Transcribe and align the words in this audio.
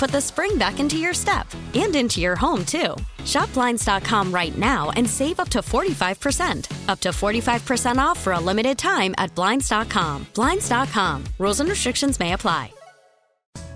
put 0.00 0.10
the 0.10 0.20
spring 0.20 0.56
back 0.56 0.80
into 0.80 0.96
your 0.96 1.12
step 1.12 1.46
and 1.74 1.94
into 1.94 2.20
your 2.20 2.34
home, 2.34 2.64
too. 2.64 2.96
Shop 3.26 3.52
Blinds.com 3.52 4.32
right 4.32 4.56
now 4.56 4.90
and 4.96 5.08
save 5.08 5.38
up 5.38 5.50
to 5.50 5.58
45%. 5.58 6.88
Up 6.88 7.00
to 7.00 7.10
45% 7.10 7.98
off 7.98 8.18
for 8.18 8.32
a 8.32 8.40
limited 8.40 8.78
time 8.78 9.14
at 9.18 9.32
Blinds.com. 9.34 10.26
Blinds.com. 10.34 11.24
Rules 11.38 11.60
and 11.60 11.68
restrictions 11.68 12.18
may 12.18 12.32
apply. 12.32 12.72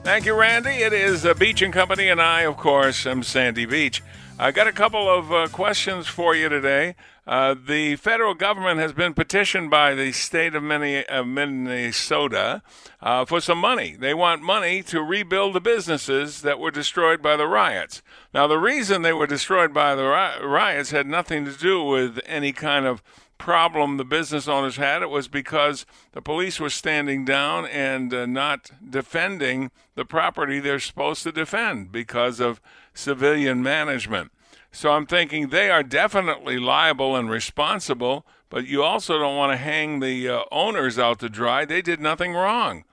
Thank 0.03 0.25
you, 0.25 0.35
Randy. 0.35 0.71
It 0.71 0.93
is 0.93 1.25
uh, 1.25 1.35
Beach 1.35 1.63
and 1.63 1.73
Company, 1.73 2.09
and 2.09 2.21
I, 2.21 2.43
of 2.43 2.57
course, 2.57 3.07
am 3.07 3.23
Sandy 3.23 3.67
Beach. 3.67 4.03
I 4.37 4.51
got 4.51 4.67
a 4.67 4.73
couple 4.73 5.09
of 5.09 5.33
uh, 5.33 5.47
questions 5.47 6.09
for 6.09 6.35
you 6.35 6.49
today. 6.49 6.97
Uh, 7.25 7.55
the 7.55 7.95
federal 7.95 8.35
government 8.35 8.81
has 8.81 8.93
been 8.93 9.15
petitioned 9.15 9.71
by 9.71 9.95
the 9.95 10.11
state 10.11 10.57
of 10.57 10.63
Minnesota 10.65 12.61
uh, 13.01 13.25
for 13.25 13.41
some 13.41 13.59
money. 13.59 13.95
They 13.97 14.13
want 14.13 14.43
money 14.43 14.83
to 14.83 15.01
rebuild 15.03 15.55
the 15.55 15.61
businesses 15.61 16.43
that 16.43 16.59
were 16.59 16.73
destroyed 16.73 17.23
by 17.23 17.37
the 17.37 17.47
riots. 17.47 18.03
Now, 18.35 18.49
the 18.49 18.59
reason 18.59 19.03
they 19.03 19.13
were 19.13 19.29
destroyed 19.29 19.73
by 19.73 19.95
the 19.95 20.03
ri- 20.03 20.45
riots 20.45 20.91
had 20.91 21.07
nothing 21.07 21.45
to 21.45 21.53
do 21.53 21.85
with 21.85 22.19
any 22.27 22.53
kind 22.53 22.87
of 22.87 23.05
problem 23.39 23.99
the 23.99 24.05
business 24.05 24.49
owners 24.49 24.77
had. 24.77 25.03
It 25.03 25.11
was 25.11 25.29
because 25.29 25.87
the 26.13 26.23
police 26.23 26.59
were 26.59 26.71
standing 26.71 27.25
down 27.25 27.67
and 27.67 28.13
uh, 28.13 28.27
not 28.27 28.71
defending 28.89 29.71
the 29.95 30.05
property 30.05 30.59
they're 30.59 30.81
supposed 30.81 31.23
to 31.23 31.33
defend 31.33 31.93
because 31.93 32.41
of 32.41 32.61
civilian 32.95 33.63
management. 33.63 34.33
So 34.73 34.93
I'm 34.93 35.07
thinking 35.07 35.49
they 35.49 35.71
are 35.71 35.83
definitely 35.83 36.59
liable 36.59 37.15
and 37.15 37.31
responsible, 37.31 38.27
but 38.49 38.67
you 38.67 38.83
also 38.83 39.19
don't 39.19 39.37
want 39.37 39.53
to 39.53 39.57
hang 39.57 40.01
the 40.01 40.29
uh, 40.29 40.43
owners 40.51 40.99
out 40.99 41.21
to 41.21 41.29
dry. 41.29 41.65
They 41.65 41.83
did 41.83 42.01
nothing 42.01 42.33
wrong. 42.33 42.85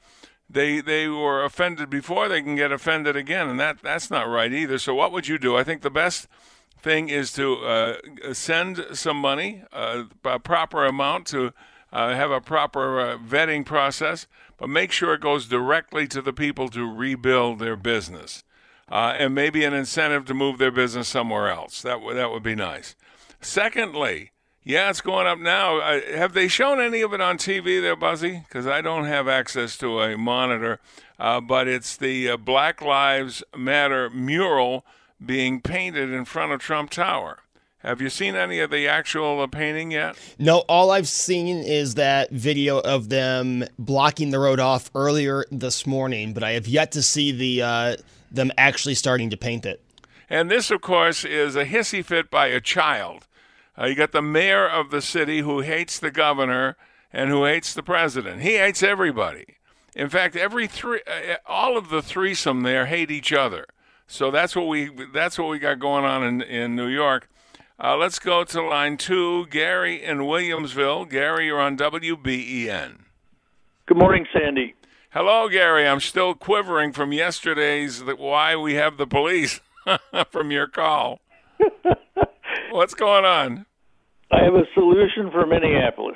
They 0.50 0.82
they 0.82 1.08
were 1.08 1.46
offended 1.46 1.90
before, 1.90 2.28
they 2.28 2.42
can 2.42 2.56
get 2.56 2.72
offended 2.72 3.16
again, 3.16 3.48
and 3.48 3.60
that 3.60 3.82
that's 3.82 4.12
not 4.12 4.28
right 4.28 4.52
either. 4.52 4.78
So 4.78 4.94
what 4.94 5.12
would 5.14 5.28
you 5.28 5.38
do? 5.38 5.56
I 5.56 5.64
think 5.64 5.82
the 5.82 5.90
best 5.90 6.28
thing 6.82 7.10
is 7.10 7.32
to 7.34 7.56
uh, 7.58 7.98
send 8.34 8.86
some 8.94 9.18
money, 9.18 9.64
uh, 9.72 10.04
a 10.26 10.40
proper 10.40 10.86
amount 10.86 11.28
to 11.28 11.54
uh, 11.94 12.14
have 12.16 12.32
a 12.32 12.42
proper 12.42 13.00
uh, 13.00 13.18
vetting 13.18 13.66
process, 13.66 14.28
but 14.58 14.70
make 14.70 14.92
sure 14.92 15.14
it 15.14 15.22
goes 15.22 15.48
directly 15.48 16.08
to 16.08 16.22
the 16.22 16.34
people 16.34 16.70
to 16.70 16.86
rebuild 16.86 17.60
their 17.60 17.76
business, 17.76 18.44
uh, 18.92 19.16
and 19.18 19.34
maybe 19.34 19.64
an 19.64 19.74
incentive 19.74 20.26
to 20.26 20.34
move 20.34 20.58
their 20.58 20.72
business 20.72 21.08
somewhere 21.08 21.50
else. 21.50 21.82
That 21.82 22.02
would 22.02 22.18
that 22.18 22.32
would 22.32 22.44
be 22.44 22.56
nice. 22.56 22.96
Secondly, 23.40 24.32
yeah, 24.64 24.92
it's 24.92 25.02
going 25.02 25.26
up 25.26 25.40
now. 25.40 25.78
Uh, 25.80 26.02
have 26.16 26.34
they 26.34 26.48
shown 26.48 26.80
any 26.80 27.02
of 27.02 27.14
it 27.14 27.22
on 27.22 27.38
TV 27.38 27.82
there, 27.82 27.96
Buzzy? 27.96 28.44
Because 28.48 28.68
I 28.68 28.82
don't 28.82 29.06
have 29.06 29.28
access 29.28 29.78
to 29.78 30.02
a 30.02 30.18
monitor, 30.18 30.80
but 31.18 31.68
it's 31.68 31.98
the 31.98 32.36
Black 32.38 32.82
Lives 32.82 33.44
Matter 33.56 34.10
mural 34.12 34.86
being 35.24 35.62
painted 35.62 36.12
in 36.12 36.26
front 36.26 36.52
of 36.52 36.60
Trump 36.60 36.92
Tower. 36.92 37.40
Have 37.84 38.00
you 38.00 38.10
seen 38.10 38.36
any 38.36 38.60
of 38.60 38.70
the 38.70 38.88
actual 38.88 39.42
uh, 39.42 39.48
painting 39.48 39.90
yet? 39.90 40.16
No, 40.38 40.60
all 40.70 40.92
I've 40.92 41.08
seen 41.08 41.64
is 41.64 41.96
that 41.96 42.30
video 42.30 42.80
of 42.80 43.10
them 43.10 43.66
blocking 43.80 44.30
the 44.30 44.38
road 44.38 44.60
off 44.60 44.92
earlier 44.94 45.46
this 45.52 45.88
morning, 45.88 46.34
but 46.34 46.44
I 46.44 46.52
have 46.52 46.68
yet 46.68 46.92
to 46.92 47.02
see 47.02 47.32
the 47.32 47.62
uh, 47.64 47.96
them 48.32 48.52
actually 48.58 48.96
starting 48.96 49.30
to 49.30 49.38
paint 49.38 49.66
it. 49.66 49.84
And 50.30 50.50
this, 50.50 50.72
of 50.72 50.82
course, 50.82 51.26
is 51.26 51.56
a 51.56 51.66
hissy 51.66 52.04
fit 52.04 52.32
by 52.32 52.48
a 52.48 52.62
child. 52.62 53.28
Uh, 53.78 53.86
you 53.86 53.96
got 53.96 54.12
the 54.12 54.22
mayor 54.22 54.68
of 54.68 54.90
the 54.90 55.02
city 55.02 55.40
who 55.40 55.60
hates 55.62 56.00
the 56.00 56.12
governor 56.12 56.78
and 57.12 57.30
who 57.30 57.46
hates 57.46 57.74
the 57.74 57.84
president. 57.84 58.42
He 58.42 58.58
hates 58.58 58.82
everybody. 58.82 59.58
In 59.96 60.10
fact, 60.10 60.36
every 60.36 60.68
three, 60.68 61.02
uh, 61.06 61.36
all 61.46 61.78
of 61.78 61.90
the 61.90 62.02
threesome 62.02 62.64
there 62.64 62.86
hate 62.86 63.12
each 63.12 63.34
other. 63.34 63.66
So 64.08 64.32
that's 64.32 64.56
what 64.56 64.68
we 64.68 64.90
that's 65.14 65.38
what 65.40 65.50
we 65.50 65.60
got 65.60 65.80
going 65.80 66.06
on 66.06 66.24
in 66.24 66.42
in 66.42 66.76
New 66.76 66.88
York. 66.88 67.30
Uh, 67.84 67.98
let's 67.98 68.20
go 68.20 68.44
to 68.44 68.62
line 68.62 68.96
two, 68.96 69.48
Gary 69.48 70.04
in 70.04 70.20
Williamsville. 70.20 71.10
Gary, 71.10 71.48
you're 71.48 71.60
on 71.60 71.78
WBEN. 71.78 73.00
Good 73.88 73.98
morning, 73.98 74.28
Sandy. 74.32 74.76
Hello, 75.14 75.50
Gary. 75.50 75.86
I'm 75.86 76.00
still 76.00 76.34
quivering 76.34 76.94
from 76.94 77.12
yesterday's 77.12 78.02
why 78.02 78.56
we 78.56 78.76
have 78.76 78.96
the 78.96 79.06
police 79.06 79.60
from 80.32 80.52
your 80.52 80.68
call. 80.68 81.20
What's 82.72 82.94
going 82.94 83.26
on? 83.26 83.66
I 84.32 84.42
have 84.42 84.54
a 84.54 84.64
solution 84.74 85.30
for 85.30 85.46
Minneapolis. 85.46 86.16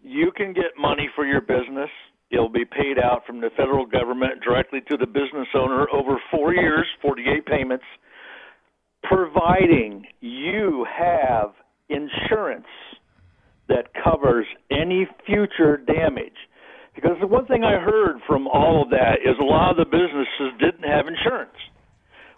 You 0.00 0.30
can 0.30 0.52
get 0.52 0.78
money 0.78 1.10
for 1.16 1.26
your 1.26 1.40
business. 1.40 1.90
It'll 2.30 2.48
be 2.48 2.64
paid 2.64 3.00
out 3.02 3.26
from 3.26 3.40
the 3.40 3.50
federal 3.56 3.84
government 3.84 4.44
directly 4.44 4.78
to 4.88 4.96
the 4.96 5.06
business 5.06 5.48
owner 5.52 5.88
over 5.92 6.22
four 6.30 6.54
years, 6.54 6.86
48 7.02 7.46
payments, 7.46 7.84
providing 9.02 10.06
you 10.20 10.86
have 10.88 11.50
insurance 11.88 12.68
that 13.66 13.86
covers 14.04 14.46
any 14.70 15.08
future 15.26 15.78
damage. 15.78 16.36
Because 16.94 17.16
the 17.20 17.26
one 17.26 17.46
thing 17.46 17.64
I 17.64 17.78
heard 17.78 18.20
from 18.26 18.46
all 18.46 18.82
of 18.82 18.90
that 18.90 19.18
is 19.24 19.36
a 19.40 19.44
lot 19.44 19.70
of 19.70 19.76
the 19.76 19.84
businesses 19.84 20.58
didn't 20.60 20.88
have 20.88 21.06
insurance. 21.06 21.56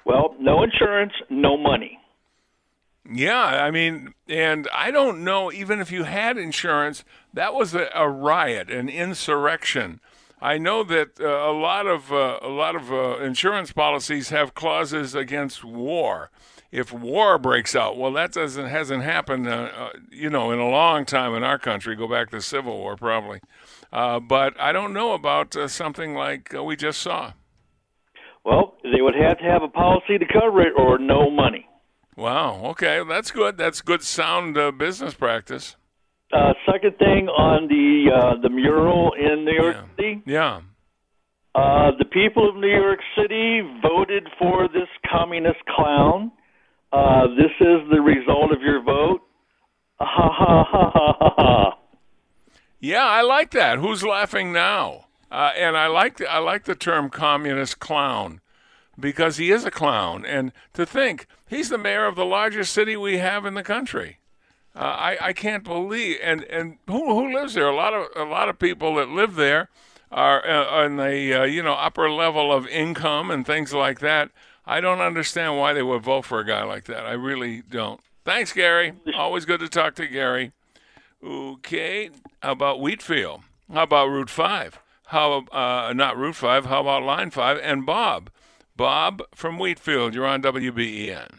Well, 0.04 0.36
no 0.38 0.62
insurance, 0.62 1.12
no 1.30 1.56
money. 1.56 1.98
Yeah, 3.10 3.42
I 3.42 3.70
mean, 3.70 4.14
and 4.28 4.66
I 4.72 4.90
don't 4.90 5.24
know, 5.24 5.52
even 5.52 5.80
if 5.80 5.92
you 5.92 6.04
had 6.04 6.38
insurance, 6.38 7.04
that 7.34 7.52
was 7.52 7.74
a, 7.74 7.90
a 7.94 8.08
riot, 8.08 8.70
an 8.70 8.88
insurrection. 8.88 10.00
I 10.40 10.58
know 10.58 10.84
that 10.84 11.20
uh, 11.20 11.24
a 11.24 11.52
lot 11.52 11.86
of 11.86 12.12
uh, 12.12 12.38
a 12.42 12.48
lot 12.48 12.76
of 12.76 12.92
uh, 12.92 13.18
insurance 13.18 13.72
policies 13.72 14.28
have 14.28 14.54
clauses 14.54 15.14
against 15.14 15.64
war. 15.64 16.30
If 16.70 16.92
war 16.92 17.38
breaks 17.38 17.76
out, 17.76 17.96
well, 17.96 18.12
that 18.12 18.32
doesn't 18.32 18.66
hasn't 18.66 19.04
happened, 19.04 19.48
uh, 19.48 19.70
uh, 19.74 19.90
you 20.10 20.28
know, 20.28 20.50
in 20.50 20.58
a 20.58 20.68
long 20.68 21.04
time 21.04 21.34
in 21.34 21.44
our 21.44 21.58
country. 21.58 21.94
Go 21.96 22.08
back 22.08 22.30
to 22.30 22.40
Civil 22.42 22.76
War, 22.76 22.96
probably. 22.96 23.40
Uh, 23.94 24.18
but 24.18 24.60
I 24.60 24.72
don't 24.72 24.92
know 24.92 25.12
about 25.12 25.56
something 25.68 26.14
like 26.14 26.52
we 26.52 26.74
just 26.74 27.00
saw. 27.00 27.32
Well, 28.44 28.74
they 28.82 29.00
would 29.00 29.14
have 29.14 29.38
to 29.38 29.44
have 29.44 29.62
a 29.62 29.68
policy 29.68 30.18
to 30.18 30.24
cover 30.26 30.60
it, 30.62 30.72
or 30.76 30.98
no 30.98 31.30
money. 31.30 31.66
Wow. 32.16 32.60
Okay, 32.70 33.02
that's 33.08 33.30
good. 33.30 33.56
That's 33.56 33.80
good, 33.80 34.02
sound 34.02 34.58
uh, 34.58 34.72
business 34.72 35.14
practice. 35.14 35.76
Uh, 36.32 36.54
second 36.66 36.98
thing 36.98 37.28
on 37.28 37.68
the 37.68 38.10
uh, 38.12 38.42
the 38.42 38.50
mural 38.50 39.12
in 39.14 39.44
New 39.44 39.52
York 39.52 39.76
yeah. 39.76 39.96
City. 39.96 40.22
Yeah. 40.26 40.60
Uh, 41.54 41.92
the 41.96 42.04
people 42.04 42.48
of 42.48 42.56
New 42.56 42.66
York 42.66 42.98
City 43.16 43.60
voted 43.80 44.26
for 44.40 44.66
this 44.66 44.88
communist 45.08 45.64
clown. 45.76 46.32
Uh, 46.92 47.28
this 47.36 47.52
is 47.60 47.78
the 47.92 48.00
result 48.00 48.50
of 48.52 48.60
your 48.60 48.82
vote. 48.82 49.20
Ha 50.00 50.06
ha 50.32 50.64
ha 50.68 50.90
ha 50.92 51.16
ha 51.20 51.34
ha. 51.36 51.78
Yeah, 52.84 53.06
I 53.06 53.22
like 53.22 53.52
that. 53.52 53.78
Who's 53.78 54.02
laughing 54.02 54.52
now? 54.52 55.06
Uh, 55.30 55.52
and 55.56 55.74
I 55.74 55.86
like 55.86 56.18
the, 56.18 56.30
I 56.30 56.36
like 56.36 56.64
the 56.64 56.74
term 56.74 57.08
communist 57.08 57.78
clown 57.78 58.42
because 59.00 59.38
he 59.38 59.50
is 59.50 59.64
a 59.64 59.70
clown. 59.70 60.26
And 60.26 60.52
to 60.74 60.84
think 60.84 61.26
he's 61.48 61.70
the 61.70 61.78
mayor 61.78 62.04
of 62.04 62.14
the 62.14 62.26
largest 62.26 62.74
city 62.74 62.94
we 62.94 63.16
have 63.16 63.46
in 63.46 63.54
the 63.54 63.62
country. 63.62 64.18
Uh, 64.76 64.80
I, 64.80 65.28
I 65.28 65.32
can't 65.32 65.64
believe 65.64 66.18
and, 66.22 66.42
and 66.44 66.76
who, 66.86 67.08
who 67.14 67.32
lives 67.32 67.54
there? 67.54 67.68
A 67.68 67.74
lot 67.74 67.94
of 67.94 68.06
a 68.16 68.28
lot 68.28 68.50
of 68.50 68.58
people 68.58 68.96
that 68.96 69.08
live 69.08 69.36
there 69.36 69.70
are 70.12 70.46
uh, 70.46 70.84
on 70.84 70.96
the 70.96 71.40
uh, 71.40 71.44
you 71.44 71.62
know 71.62 71.72
upper 71.72 72.10
level 72.10 72.52
of 72.52 72.66
income 72.68 73.30
and 73.30 73.46
things 73.46 73.72
like 73.72 74.00
that. 74.00 74.30
I 74.66 74.82
don't 74.82 75.00
understand 75.00 75.56
why 75.56 75.72
they 75.72 75.82
would 75.82 76.02
vote 76.02 76.26
for 76.26 76.38
a 76.38 76.44
guy 76.44 76.64
like 76.64 76.84
that. 76.84 77.06
I 77.06 77.12
really 77.12 77.62
don't. 77.62 78.00
Thanks, 78.26 78.52
Gary. 78.52 78.92
Always 79.14 79.46
good 79.46 79.60
to 79.60 79.68
talk 79.70 79.94
to 79.94 80.06
Gary. 80.06 80.52
Okay, 81.24 82.10
how 82.42 82.52
about 82.52 82.80
Wheatfield? 82.80 83.40
How 83.72 83.84
about 83.84 84.08
Route 84.08 84.28
Five? 84.28 84.78
How 85.06 85.44
uh, 85.52 85.92
not 85.94 86.18
Route 86.18 86.34
Five? 86.34 86.66
How 86.66 86.82
about 86.82 87.02
Line 87.02 87.30
Five? 87.30 87.58
And 87.62 87.86
Bob, 87.86 88.28
Bob 88.76 89.22
from 89.34 89.58
Wheatfield. 89.58 90.14
You're 90.14 90.26
on 90.26 90.42
WBEN. 90.42 91.38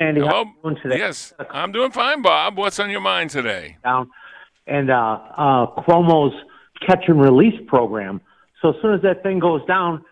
Andy, 0.00 0.20
Hello. 0.20 0.32
how 0.32 0.40
you 0.44 0.54
doing 0.64 0.76
today? 0.82 0.98
Yes, 0.98 1.32
I'm 1.50 1.70
doing 1.70 1.92
fine, 1.92 2.20
Bob. 2.22 2.58
What's 2.58 2.80
on 2.80 2.90
your 2.90 3.00
mind 3.00 3.30
today? 3.30 3.76
Down, 3.84 4.10
and 4.66 4.90
uh, 4.90 5.18
uh, 5.36 5.82
Cuomo's 5.82 6.34
catch 6.84 7.04
and 7.06 7.20
release 7.20 7.60
program. 7.68 8.20
So 8.60 8.70
as 8.70 8.76
soon 8.82 8.94
as 8.94 9.02
that 9.02 9.22
thing 9.22 9.38
goes 9.38 9.64
down, 9.66 10.04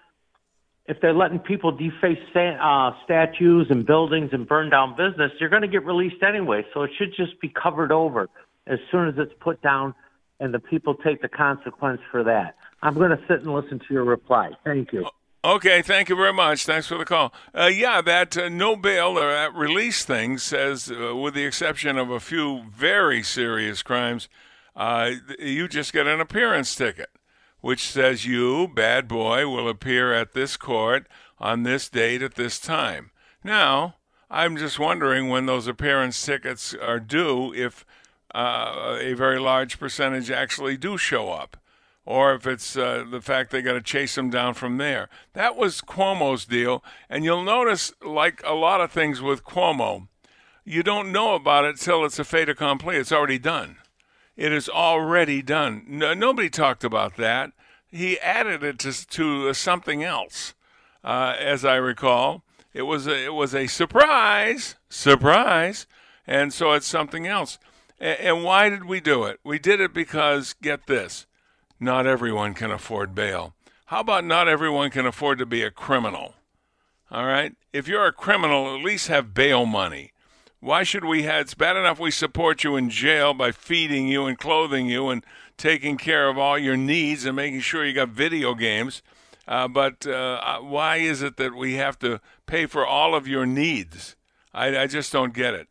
if 0.88 1.00
they're 1.00 1.14
letting 1.14 1.38
people 1.38 1.72
deface 1.72 2.18
uh, 2.34 2.90
statues 3.04 3.66
and 3.70 3.84
buildings 3.84 4.30
and 4.32 4.46
burn 4.48 4.70
down 4.70 4.96
business, 4.96 5.32
you're 5.40 5.50
going 5.50 5.62
to 5.62 5.68
get 5.68 5.84
released 5.84 6.22
anyway. 6.22 6.64
So 6.72 6.82
it 6.82 6.90
should 6.96 7.14
just 7.16 7.40
be 7.40 7.48
covered 7.48 7.92
over 7.92 8.28
as 8.66 8.78
soon 8.90 9.08
as 9.08 9.14
it's 9.18 9.32
put 9.40 9.60
down, 9.62 9.94
and 10.40 10.52
the 10.52 10.58
people 10.58 10.94
take 10.94 11.22
the 11.22 11.28
consequence 11.28 12.00
for 12.10 12.24
that. 12.24 12.56
I'm 12.82 12.94
going 12.94 13.10
to 13.10 13.20
sit 13.28 13.40
and 13.40 13.52
listen 13.52 13.78
to 13.78 13.94
your 13.94 14.04
reply. 14.04 14.50
Thank 14.64 14.92
you. 14.92 15.06
Okay, 15.44 15.80
thank 15.80 16.08
you 16.08 16.16
very 16.16 16.32
much. 16.32 16.66
Thanks 16.66 16.88
for 16.88 16.98
the 16.98 17.04
call. 17.04 17.32
Uh, 17.54 17.70
yeah, 17.72 18.00
that 18.00 18.36
uh, 18.36 18.48
no 18.48 18.74
bail 18.74 19.16
or 19.16 19.30
that 19.30 19.54
release 19.54 20.04
thing 20.04 20.38
says, 20.38 20.90
uh, 20.90 21.14
with 21.14 21.34
the 21.34 21.44
exception 21.44 21.98
of 21.98 22.10
a 22.10 22.18
few 22.18 22.64
very 22.74 23.22
serious 23.22 23.82
crimes, 23.82 24.28
uh, 24.74 25.12
you 25.38 25.68
just 25.68 25.92
get 25.92 26.08
an 26.08 26.20
appearance 26.20 26.74
ticket, 26.74 27.10
which 27.66 27.90
says 27.90 28.24
you, 28.24 28.68
bad 28.68 29.08
boy, 29.08 29.48
will 29.48 29.68
appear 29.68 30.14
at 30.14 30.34
this 30.34 30.56
court 30.56 31.08
on 31.40 31.64
this 31.64 31.88
date 31.88 32.22
at 32.22 32.36
this 32.36 32.60
time. 32.60 33.10
Now, 33.42 33.96
I'm 34.30 34.56
just 34.56 34.78
wondering 34.78 35.28
when 35.28 35.46
those 35.46 35.66
appearance 35.66 36.24
tickets 36.24 36.74
are 36.74 37.00
due 37.00 37.52
if 37.52 37.84
uh, 38.32 38.98
a 39.00 39.14
very 39.14 39.40
large 39.40 39.80
percentage 39.80 40.30
actually 40.30 40.76
do 40.76 40.96
show 40.96 41.32
up 41.32 41.56
or 42.04 42.34
if 42.34 42.46
it's 42.46 42.76
uh, 42.76 43.04
the 43.10 43.20
fact 43.20 43.50
they 43.50 43.62
got 43.62 43.72
to 43.72 43.82
chase 43.82 44.14
them 44.14 44.30
down 44.30 44.54
from 44.54 44.76
there. 44.76 45.08
That 45.32 45.56
was 45.56 45.80
Cuomo's 45.80 46.44
deal. 46.44 46.84
And 47.10 47.24
you'll 47.24 47.42
notice, 47.42 47.92
like 48.00 48.40
a 48.44 48.54
lot 48.54 48.80
of 48.80 48.92
things 48.92 49.20
with 49.20 49.42
Cuomo, 49.42 50.06
you 50.64 50.84
don't 50.84 51.10
know 51.10 51.34
about 51.34 51.64
it 51.64 51.80
till 51.80 52.04
it's 52.04 52.20
a 52.20 52.24
fait 52.24 52.48
accompli. 52.48 52.94
It's 52.94 53.10
already 53.10 53.40
done. 53.40 53.78
It 54.36 54.52
is 54.52 54.68
already 54.68 55.42
done. 55.42 55.84
No, 55.88 56.14
nobody 56.14 56.48
talked 56.48 56.84
about 56.84 57.16
that. 57.16 57.50
He 57.96 58.18
added 58.20 58.62
it 58.62 58.78
to, 58.80 59.06
to 59.06 59.54
something 59.54 60.02
else, 60.02 60.54
uh, 61.02 61.34
as 61.38 61.64
I 61.64 61.76
recall. 61.76 62.42
It 62.72 62.82
was 62.82 63.06
a, 63.06 63.24
it 63.24 63.34
was 63.34 63.54
a 63.54 63.66
surprise, 63.66 64.76
surprise, 64.88 65.86
and 66.26 66.52
so 66.52 66.72
it's 66.72 66.86
something 66.86 67.26
else. 67.26 67.58
And, 67.98 68.20
and 68.20 68.44
why 68.44 68.68
did 68.68 68.84
we 68.84 69.00
do 69.00 69.24
it? 69.24 69.40
We 69.42 69.58
did 69.58 69.80
it 69.80 69.94
because 69.94 70.54
get 70.60 70.86
this 70.86 71.26
not 71.78 72.06
everyone 72.06 72.54
can 72.54 72.70
afford 72.70 73.14
bail. 73.14 73.54
How 73.86 74.00
about 74.00 74.24
not 74.24 74.48
everyone 74.48 74.90
can 74.90 75.06
afford 75.06 75.38
to 75.38 75.46
be 75.46 75.62
a 75.62 75.70
criminal? 75.70 76.34
All 77.10 77.26
right? 77.26 77.54
If 77.72 77.86
you're 77.86 78.06
a 78.06 78.12
criminal, 78.12 78.74
at 78.74 78.82
least 78.82 79.08
have 79.08 79.34
bail 79.34 79.66
money. 79.66 80.12
Why 80.60 80.82
should 80.82 81.04
we 81.04 81.22
have? 81.22 81.42
It's 81.42 81.54
bad 81.54 81.76
enough 81.76 82.00
we 82.00 82.10
support 82.10 82.64
you 82.64 82.76
in 82.76 82.90
jail 82.90 83.34
by 83.34 83.52
feeding 83.52 84.08
you 84.08 84.24
and 84.26 84.38
clothing 84.38 84.86
you 84.86 85.10
and 85.10 85.24
taking 85.56 85.96
care 85.96 86.28
of 86.28 86.38
all 86.38 86.58
your 86.58 86.76
needs 86.76 87.24
and 87.24 87.36
making 87.36 87.60
sure 87.60 87.84
you 87.84 87.92
got 87.92 88.10
video 88.10 88.54
games. 88.54 89.02
Uh, 89.48 89.68
but 89.68 90.06
uh, 90.06 90.58
why 90.60 90.96
is 90.96 91.22
it 91.22 91.36
that 91.36 91.54
we 91.54 91.74
have 91.74 91.98
to 92.00 92.20
pay 92.46 92.66
for 92.66 92.84
all 92.86 93.14
of 93.14 93.28
your 93.28 93.46
needs? 93.46 94.16
I, 94.52 94.76
I 94.76 94.86
just 94.86 95.12
don't 95.12 95.32
get 95.32 95.54
it. 95.54 95.68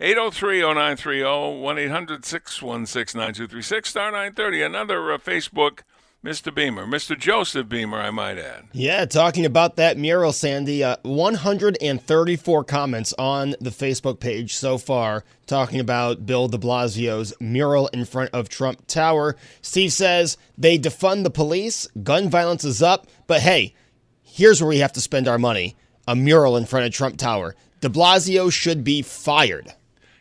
803-0930, 0.00 2.20
1-800-616-9236, 2.20 3.86
star 3.86 4.10
930. 4.10 4.62
Another 4.62 5.12
uh, 5.12 5.18
Facebook, 5.18 5.82
Mr. 6.22 6.54
Beamer. 6.54 6.84
Mr. 6.84 7.18
Joseph 7.18 7.66
Beamer, 7.66 7.98
I 7.98 8.10
might 8.10 8.36
add. 8.36 8.64
Yeah, 8.72 9.06
talking 9.06 9.46
about 9.46 9.76
that 9.76 9.96
mural, 9.96 10.34
Sandy. 10.34 10.84
Uh, 10.84 10.96
134 11.02 12.64
comments 12.64 13.14
on 13.18 13.54
the 13.58 13.70
Facebook 13.70 14.20
page 14.20 14.54
so 14.54 14.76
far 14.76 15.24
talking 15.46 15.80
about 15.80 16.26
Bill 16.26 16.46
de 16.46 16.58
Blasio's 16.58 17.32
mural 17.40 17.88
in 17.88 18.04
front 18.04 18.30
of 18.34 18.50
Trump 18.50 18.86
Tower. 18.86 19.34
Steve 19.62 19.94
says 19.94 20.36
they 20.58 20.78
defund 20.78 21.24
the 21.24 21.30
police, 21.30 21.88
gun 22.02 22.28
violence 22.28 22.64
is 22.64 22.82
up, 22.82 23.06
but 23.26 23.40
hey, 23.40 23.74
here's 24.22 24.60
where 24.60 24.68
we 24.68 24.78
have 24.78 24.92
to 24.92 25.00
spend 25.00 25.26
our 25.26 25.38
money 25.38 25.74
a 26.06 26.14
mural 26.14 26.56
in 26.56 26.66
front 26.66 26.84
of 26.84 26.92
Trump 26.92 27.16
Tower. 27.16 27.54
De 27.80 27.88
Blasio 27.88 28.52
should 28.52 28.84
be 28.84 29.00
fired. 29.00 29.72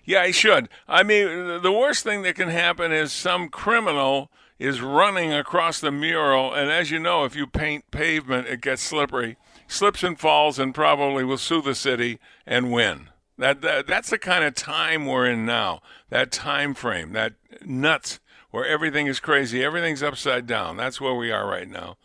Yeah, 0.05 0.25
he 0.25 0.31
should. 0.31 0.69
I 0.87 1.03
mean, 1.03 1.61
the 1.61 1.71
worst 1.71 2.03
thing 2.05 2.21
that 2.21 2.35
can 2.35 2.49
happen 2.49 2.91
is 2.93 3.11
some 3.11 3.49
criminal 3.49 4.31
is 4.59 4.81
running 4.81 5.31
across 5.33 5.79
the 5.79 5.91
mural, 5.91 6.53
and 6.53 6.69
as 6.69 6.91
you 6.91 6.99
know, 6.99 7.23
if 7.23 7.35
you 7.35 7.47
paint 7.47 7.89
pavement, 7.91 8.47
it 8.47 8.61
gets 8.61 8.81
slippery, 8.81 9.37
slips 9.67 10.03
and 10.03 10.19
falls, 10.19 10.59
and 10.59 10.75
probably 10.75 11.23
will 11.23 11.37
sue 11.37 11.61
the 11.61 11.73
city 11.73 12.19
and 12.45 12.71
win. 12.71 13.09
That, 13.37 13.61
that 13.61 13.87
that's 13.87 14.09
the 14.09 14.17
kind 14.17 14.43
of 14.43 14.53
time 14.53 15.05
we're 15.05 15.25
in 15.25 15.45
now. 15.45 15.81
That 16.09 16.29
time 16.31 16.73
frame, 16.73 17.13
that 17.13 17.33
nuts 17.65 18.19
where 18.51 18.65
everything 18.65 19.07
is 19.07 19.21
crazy, 19.21 19.63
everything's 19.63 20.03
upside 20.03 20.45
down. 20.45 20.75
That's 20.75 20.99
where 20.99 21.15
we 21.15 21.31
are 21.31 21.47
right 21.47 21.69
now. 21.69 21.95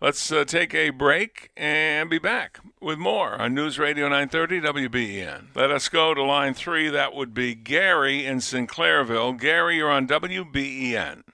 Let's 0.00 0.30
uh, 0.30 0.44
take 0.44 0.74
a 0.74 0.90
break 0.90 1.50
and 1.56 2.08
be 2.08 2.18
back 2.18 2.60
with 2.80 2.98
more 2.98 3.34
on 3.34 3.52
News 3.52 3.80
Radio 3.80 4.08
930 4.08 4.60
WBEN. 4.60 5.46
Let 5.56 5.72
us 5.72 5.88
go 5.88 6.14
to 6.14 6.22
line 6.22 6.54
three. 6.54 6.88
That 6.88 7.14
would 7.14 7.34
be 7.34 7.56
Gary 7.56 8.24
in 8.24 8.38
Sinclairville. 8.38 9.38
Gary, 9.40 9.76
you're 9.76 9.90
on 9.90 10.06
WBEN. 10.06 11.24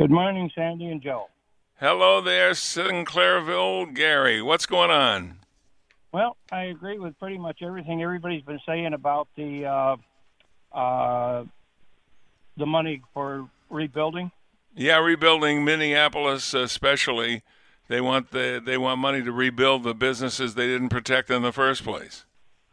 Good 0.00 0.10
morning, 0.10 0.50
Sandy 0.54 0.86
and 0.86 1.02
Joe. 1.02 1.26
Hello 1.78 2.22
there, 2.22 2.52
Sinclairville. 2.52 3.94
Gary, 3.94 4.40
what's 4.40 4.64
going 4.64 4.90
on? 4.90 5.40
Well, 6.10 6.38
I 6.50 6.62
agree 6.62 6.98
with 6.98 7.18
pretty 7.18 7.36
much 7.36 7.60
everything 7.60 8.02
everybody's 8.02 8.42
been 8.42 8.60
saying 8.66 8.94
about 8.94 9.28
the 9.36 9.66
uh, 9.66 9.96
uh, 10.74 11.44
the 12.56 12.64
money 12.64 13.02
for 13.12 13.50
rebuilding. 13.68 14.30
Yeah, 14.74 15.00
rebuilding 15.00 15.66
Minneapolis, 15.66 16.54
especially. 16.54 17.42
They 17.88 18.00
want 18.00 18.30
the 18.30 18.62
they 18.64 18.78
want 18.78 19.00
money 19.00 19.22
to 19.22 19.32
rebuild 19.32 19.82
the 19.82 19.92
businesses 19.92 20.54
they 20.54 20.66
didn't 20.66 20.88
protect 20.88 21.28
in 21.28 21.42
the 21.42 21.52
first 21.52 21.84
place. 21.84 22.24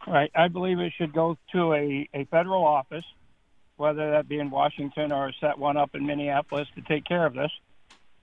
Right. 0.08 0.32
I 0.34 0.48
believe 0.48 0.80
it 0.80 0.94
should 0.98 1.12
go 1.12 1.38
to 1.52 1.74
a, 1.74 2.08
a 2.14 2.24
federal 2.32 2.64
office, 2.64 3.04
whether 3.78 4.12
that 4.12 4.28
be 4.28 4.40
in 4.40 4.50
Washington 4.50 5.12
or 5.12 5.32
set 5.40 5.58
one 5.58 5.78
up 5.78 5.96
in 5.96 6.06
Minneapolis 6.06 6.68
to 6.76 6.82
take 6.82 7.06
care 7.06 7.26
of 7.26 7.34
this. 7.34 7.52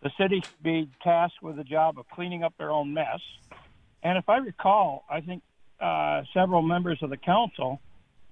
The 0.02 0.10
city 0.18 0.42
should 0.42 0.62
be 0.62 0.90
tasked 1.02 1.42
with 1.42 1.56
the 1.56 1.64
job 1.64 1.98
of 1.98 2.08
cleaning 2.10 2.44
up 2.44 2.52
their 2.58 2.70
own 2.70 2.92
mess. 2.92 3.20
And 4.02 4.18
if 4.18 4.28
I 4.28 4.36
recall, 4.36 5.04
I 5.08 5.20
think 5.22 5.42
uh, 5.80 6.22
several 6.34 6.60
members 6.60 6.98
of 7.02 7.08
the 7.08 7.16
council, 7.16 7.80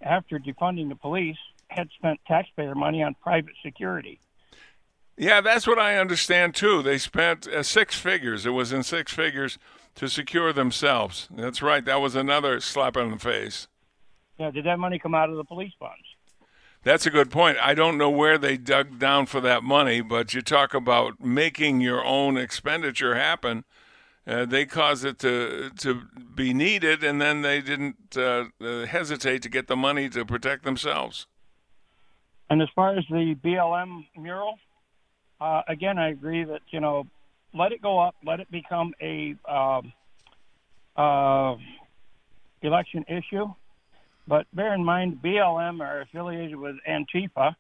after 0.03 0.39
defunding 0.39 0.91
the 0.91 0.97
police, 0.97 1.39
had 1.69 1.89
spent 1.97 2.21
taxpayer 2.27 2.75
money 2.75 3.03
on 3.03 3.15
private 3.15 3.55
security. 3.65 4.21
Yeah, 5.17 5.41
that's 5.41 5.67
what 5.67 5.79
I 5.79 5.97
understand 5.97 6.55
too. 6.55 6.83
They 6.83 6.99
spent 6.99 7.47
uh, 7.47 7.63
six 7.63 7.97
figures. 7.97 8.45
It 8.45 8.51
was 8.51 8.73
in 8.73 8.83
six 8.83 9.13
figures 9.13 9.59
to 9.95 10.09
secure 10.09 10.53
themselves. 10.53 11.29
That's 11.31 11.63
right. 11.63 11.85
That 11.85 12.01
was 12.01 12.15
another 12.15 12.61
slap 12.61 12.97
in 12.97 13.11
the 13.11 13.19
face. 13.19 13.69
Yeah, 14.39 14.51
did 14.51 14.65
that 14.65 14.79
money 14.79 14.99
come 14.99 15.15
out 15.15 15.31
of 15.31 15.37
the 15.37 15.45
police 15.45 15.73
funds? 15.79 16.03
That's 16.85 17.07
a 17.07 17.11
good 17.11 17.31
point. 17.31 17.59
I 17.63 17.75
don't 17.75 17.97
know 17.97 18.11
where 18.11 18.39
they 18.39 18.57
dug 18.57 18.99
down 18.99 19.27
for 19.27 19.41
that 19.41 19.63
money, 19.63 20.01
but 20.01 20.35
you 20.35 20.43
talk 20.43 20.75
about 20.75 21.21
making 21.21 21.81
your 21.81 22.05
own 22.05 22.37
expenditure 22.37 23.15
happen. 23.15 23.65
Uh, 24.27 24.45
they 24.47 24.67
caused 24.67 25.05
it 25.05 25.19
to 25.21 25.71
to 25.79 26.03
be 26.35 26.53
needed, 26.55 27.03
and 27.03 27.21
then 27.21 27.43
they 27.43 27.61
didn't 27.61 28.17
uh, 28.17 28.47
uh, 28.61 28.87
hesitate 28.87 29.43
to 29.43 29.49
get 29.49 29.67
the 29.67 29.77
money 29.77 30.09
to 30.09 30.25
protect 30.25 30.65
themselves. 30.65 31.27
And 32.51 32.61
as 32.63 32.69
far 32.75 32.97
as 32.97 33.05
the 33.11 33.35
BLM 33.43 34.07
mural, 34.17 34.59
uh, 35.41 35.63
again, 35.69 35.99
I 35.99 36.11
agree 36.11 36.45
that 36.45 36.63
you 36.71 36.81
know, 36.81 37.07
let 37.55 37.73
it 37.73 37.83
go 37.83 37.99
up, 37.99 38.15
let 38.25 38.41
it 38.41 38.51
become 38.51 38.93
a 39.01 39.35
um, 39.49 39.93
uh, 40.97 41.57
election 42.63 43.05
issue. 43.09 43.53
But 44.27 44.47
bear 44.55 44.73
in 44.75 44.85
mind, 44.85 45.21
BLM 45.23 45.81
are 45.81 46.01
affiliated 46.03 46.57
with 46.57 46.77
Antifa, 46.89 47.55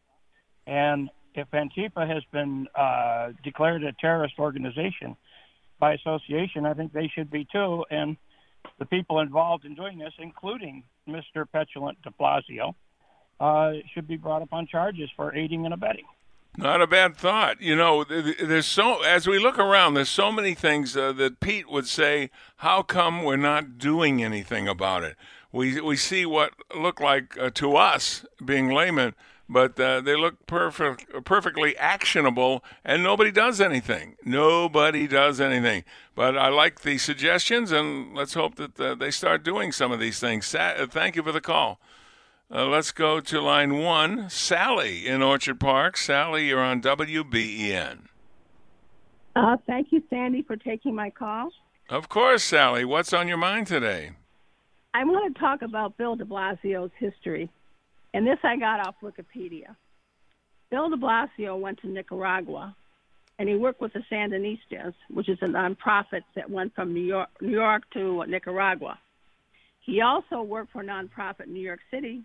and 0.67 1.11
if 1.35 1.51
Antifa 1.51 2.09
has 2.09 2.23
been 2.33 2.69
uh, 2.75 3.33
declared 3.43 3.83
a 3.85 3.93
terrorist 3.93 4.35
organization 4.39 5.17
by 5.81 5.95
association, 5.95 6.67
I 6.67 6.75
think 6.75 6.93
they 6.93 7.11
should 7.15 7.31
be 7.31 7.47
too. 7.51 7.85
And 7.91 8.17
the 8.79 8.87
people 8.87 9.21
involved 9.21 9.65
in 9.65 9.75
doing 9.75 9.99
this, 9.99 10.13
including 10.19 10.85
Mr. 11.09 11.47
Petulant 11.51 12.01
de 12.03 12.11
Blasio, 12.11 12.75
uh, 13.41 13.73
should 13.93 14.07
be 14.07 14.17
brought 14.17 14.43
up 14.43 14.53
on 14.53 14.67
charges 14.67 15.11
for 15.17 15.35
aiding 15.35 15.65
and 15.65 15.75
abetting. 15.75 16.05
Not 16.57 16.83
a 16.83 16.87
bad 16.87 17.17
thought. 17.17 17.63
You 17.63 17.75
know, 17.75 18.05
there's 18.05 18.67
so 18.67 19.03
as 19.03 19.27
we 19.27 19.39
look 19.39 19.59
around, 19.59 19.95
there's 19.95 20.11
so 20.11 20.31
many 20.31 20.55
things 20.55 20.95
uh, 20.97 21.13
that 21.15 21.41
Pete 21.41 21.71
would 21.71 21.87
say. 21.87 22.31
How 22.59 22.83
come 22.83 23.25
we're 23.25 23.37
not 23.37 23.79
doing 23.79 24.23
anything 24.23 24.69
about 24.69 25.03
it? 25.03 25.17
We 25.53 25.81
we 25.81 25.97
see 25.97 26.25
what 26.25 26.55
look 26.75 26.99
like 26.99 27.39
uh, 27.39 27.51
to 27.51 27.77
us 27.77 28.25
being 28.43 28.71
laymen, 28.71 29.15
but 29.49 29.79
uh, 29.79 30.01
they 30.01 30.17
look 30.17 30.47
perfect, 30.47 31.25
perfectly 31.25 31.77
actionable, 31.77 32.65
and 32.85 33.03
nobody 33.03 33.31
does 33.31 33.61
anything. 33.61 34.17
Nobody 34.25 35.07
does 35.07 35.41
anything. 35.41 35.85
But 36.15 36.39
I 36.39 36.49
like 36.49 36.81
the 36.81 36.97
suggestions, 36.97 37.71
and 37.71 38.15
let's 38.15 38.33
hope 38.33 38.55
that 38.55 38.81
uh, 38.81 38.95
they 38.95 39.11
start 39.11 39.43
doing 39.43 39.73
some 39.73 39.93
of 39.93 40.01
these 40.01 40.19
things. 40.19 40.47
Sa- 40.47 40.87
thank 40.87 41.17
you 41.17 41.23
for 41.23 41.33
the 41.33 41.41
call. 41.43 41.79
Uh, 42.51 42.67
let's 42.67 42.93
go 42.93 43.21
to 43.21 43.41
line 43.41 43.79
one. 43.79 44.31
Sally 44.31 45.07
in 45.07 45.23
Orchard 45.23 45.61
Park. 45.61 45.99
Sally, 45.99 46.49
you're 46.49 46.61
on 46.61 46.81
WBEN. 46.81 48.07
Uh, 49.35 49.57
thank 49.67 49.93
you, 49.93 50.03
Sandy, 50.09 50.43
for 50.43 50.57
taking 50.57 50.95
my 50.95 51.11
call. 51.11 51.51
Of 51.89 52.09
course, 52.09 52.43
Sally. 52.43 52.85
What's 52.85 53.13
on 53.13 53.29
your 53.29 53.39
mind 53.39 53.67
today? 53.67 54.13
I 54.95 55.05
want 55.05 55.35
to 55.35 55.41
talk 55.41 55.63
about 55.63 55.97
Bill 55.97 56.17
de 56.17 56.25
Blasio's 56.25 56.91
history. 56.99 57.51
And 58.15 58.27
this 58.27 58.39
I 58.43 58.57
got 58.57 58.87
off 58.87 58.97
Wikipedia. 59.03 59.75
Bill 60.71 60.91
de 60.91 60.97
Blasio 60.97 61.59
went 61.59 61.81
to 61.81 61.89
Nicaragua 61.89 62.75
and 63.39 63.49
he 63.49 63.57
worked 63.57 63.81
with 63.81 63.93
the 63.95 64.03
Sandinistas, 64.11 64.95
which 65.11 65.29
is 65.29 65.39
a 65.41 65.47
nonprofit 65.47 66.23
that 66.37 66.51
went 66.51 66.75
from 66.75 66.93
New 66.93 67.01
York, 67.01 67.31
New 67.41 67.53
York 67.53 67.85
to 67.95 68.25
Nicaragua. 68.27 68.99
He 69.81 70.01
also 70.01 70.43
worked 70.43 70.73
for 70.73 70.83
a 70.83 70.85
nonprofit 70.85 71.47
in 71.47 71.55
New 71.55 71.61
York 71.61 71.81
City 71.91 72.23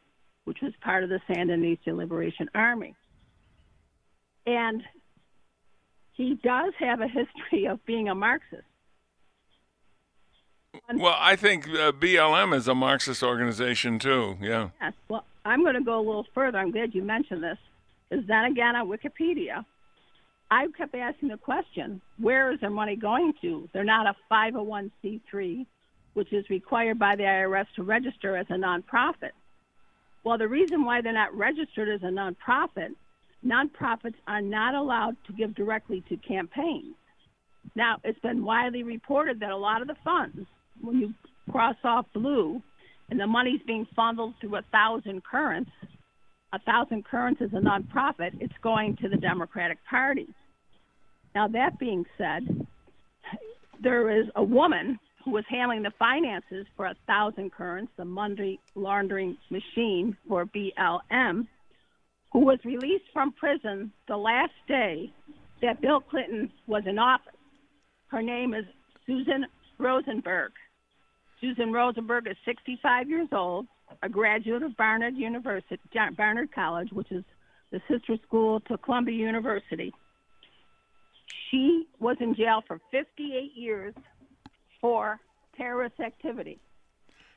which 0.48 0.62
was 0.62 0.72
part 0.82 1.04
of 1.04 1.10
the 1.10 1.20
Sandinista 1.30 1.94
Liberation 1.94 2.50
Army. 2.56 2.96
And 4.46 4.82
he 6.14 6.40
does 6.42 6.72
have 6.80 7.02
a 7.02 7.08
history 7.08 7.68
of 7.68 7.86
being 7.86 8.08
a 8.08 8.16
Marxist. 8.16 8.64
Well, 10.94 11.16
I 11.20 11.36
think 11.36 11.68
uh, 11.68 11.92
BLM 11.92 12.56
is 12.56 12.68
a 12.68 12.76
Marxist 12.76 13.22
organization 13.22 14.00
too. 14.00 14.38
Yeah. 14.42 14.70
Yes. 14.82 14.94
Well, 15.10 15.26
I'm 15.44 15.64
going 15.64 15.76
to 15.76 15.82
go 15.82 16.00
a 16.00 16.06
little 16.06 16.26
further. 16.34 16.58
I'm 16.58 16.72
glad 16.72 16.96
you 16.96 17.04
mentioned 17.04 17.44
this. 17.44 17.58
Because 18.10 18.26
then 18.26 18.46
again, 18.46 18.76
on 18.76 18.88
Wikipedia, 18.88 19.66
I 20.50 20.68
kept 20.78 20.96
asking 20.96 21.30
the 21.30 21.38
question, 21.38 22.02
where 22.18 22.52
is 22.52 22.62
their 22.62 22.70
money 22.70 22.96
going 22.96 23.34
to? 23.42 23.68
They're 23.74 23.84
not 23.84 24.08
a 24.08 24.16
501c3, 24.32 25.66
which 26.14 26.32
is 26.32 26.50
required 26.50 26.98
by 26.98 27.18
the 27.18 27.24
IRS 27.24 27.68
to 27.76 27.84
register 27.84 28.38
as 28.38 28.48
a 28.50 28.54
nonprofit. 28.54 29.32
Well, 30.24 30.38
the 30.38 30.48
reason 30.48 30.86
why 30.86 31.02
they're 31.02 31.12
not 31.14 31.36
registered 31.36 31.90
as 31.90 32.02
a 32.02 32.12
nonprofit, 32.12 32.96
nonprofits 33.46 34.16
are 34.26 34.42
not 34.42 34.74
allowed 34.74 35.18
to 35.28 35.34
give 35.34 35.54
directly 35.54 36.02
to 36.08 36.18
campaigns. 36.18 36.96
Now, 37.76 38.00
it's 38.06 38.20
been 38.20 38.44
widely 38.44 38.84
reported 38.84 39.42
that 39.42 39.52
a 39.52 39.58
lot 39.58 39.82
of 39.82 39.88
the 39.88 39.98
funds, 40.04 40.48
when 40.82 41.00
you 41.00 41.14
cross 41.52 41.76
off 41.84 42.06
blue, 42.14 42.62
and 43.10 43.20
the 43.20 43.28
money's 43.28 43.62
being 43.66 43.88
funneled 43.96 44.34
through 44.40 44.58
a 44.58 44.64
thousand 44.72 45.24
currents, 45.24 45.72
a 46.54 46.60
thousand 46.60 47.06
currents 47.06 47.42
is 47.42 47.52
a 47.54 47.58
nonprofit, 47.58 48.32
it's 48.40 48.54
going 48.62 48.98
to 48.98 49.10
the 49.10 49.18
Democratic 49.18 49.78
Party. 49.90 50.28
Now, 51.36 51.48
that 51.50 51.78
being 51.80 52.06
said, 52.18 52.66
there 53.82 54.10
is 54.20 54.28
a 54.36 54.44
woman 54.44 55.00
who 55.24 55.32
was 55.32 55.44
handling 55.50 55.84
the 55.84 55.92
finances 56.00 56.66
for 56.76 56.86
a 56.86 56.96
thousand 57.06 57.52
currents, 57.52 57.92
the 57.98 58.06
money 58.06 58.60
laundering 58.76 59.38
machine 59.50 60.16
for 60.28 60.46
BLM, 60.46 61.48
who 62.32 62.40
was 62.40 62.60
released 62.64 63.06
from 63.14 63.34
prison 63.34 63.92
the 64.08 64.18
last 64.18 64.54
day 64.68 65.12
that 65.62 65.82
Bill 65.82 66.00
Clinton 66.00 66.52
was 66.66 66.84
in 66.86 66.98
office. 66.98 67.34
Her 68.08 68.22
name 68.22 68.54
is 68.54 68.66
Susan 69.06 69.46
Rosenberg. 69.78 70.52
Susan 71.40 71.72
Rosenberg 71.72 72.28
is 72.28 72.36
65 72.46 73.10
years 73.10 73.28
old, 73.32 73.68
a 74.02 74.10
graduate 74.10 74.64
of 74.64 74.76
Barnard 74.76 75.16
University, 75.16 75.80
Barnard 76.16 76.52
College, 76.52 76.92
which 76.92 77.12
is 77.12 77.24
the 77.72 77.82
sister 77.90 78.18
school 78.26 78.60
to 78.62 78.78
Columbia 78.78 79.16
University. 79.16 79.94
She 81.52 81.88
was 82.00 82.18
in 82.20 82.36
jail 82.36 82.64
for 82.68 82.80
58 82.92 83.52
years 83.56 83.94
for 84.82 85.20
terrorist 85.56 86.00
activity. 86.00 86.60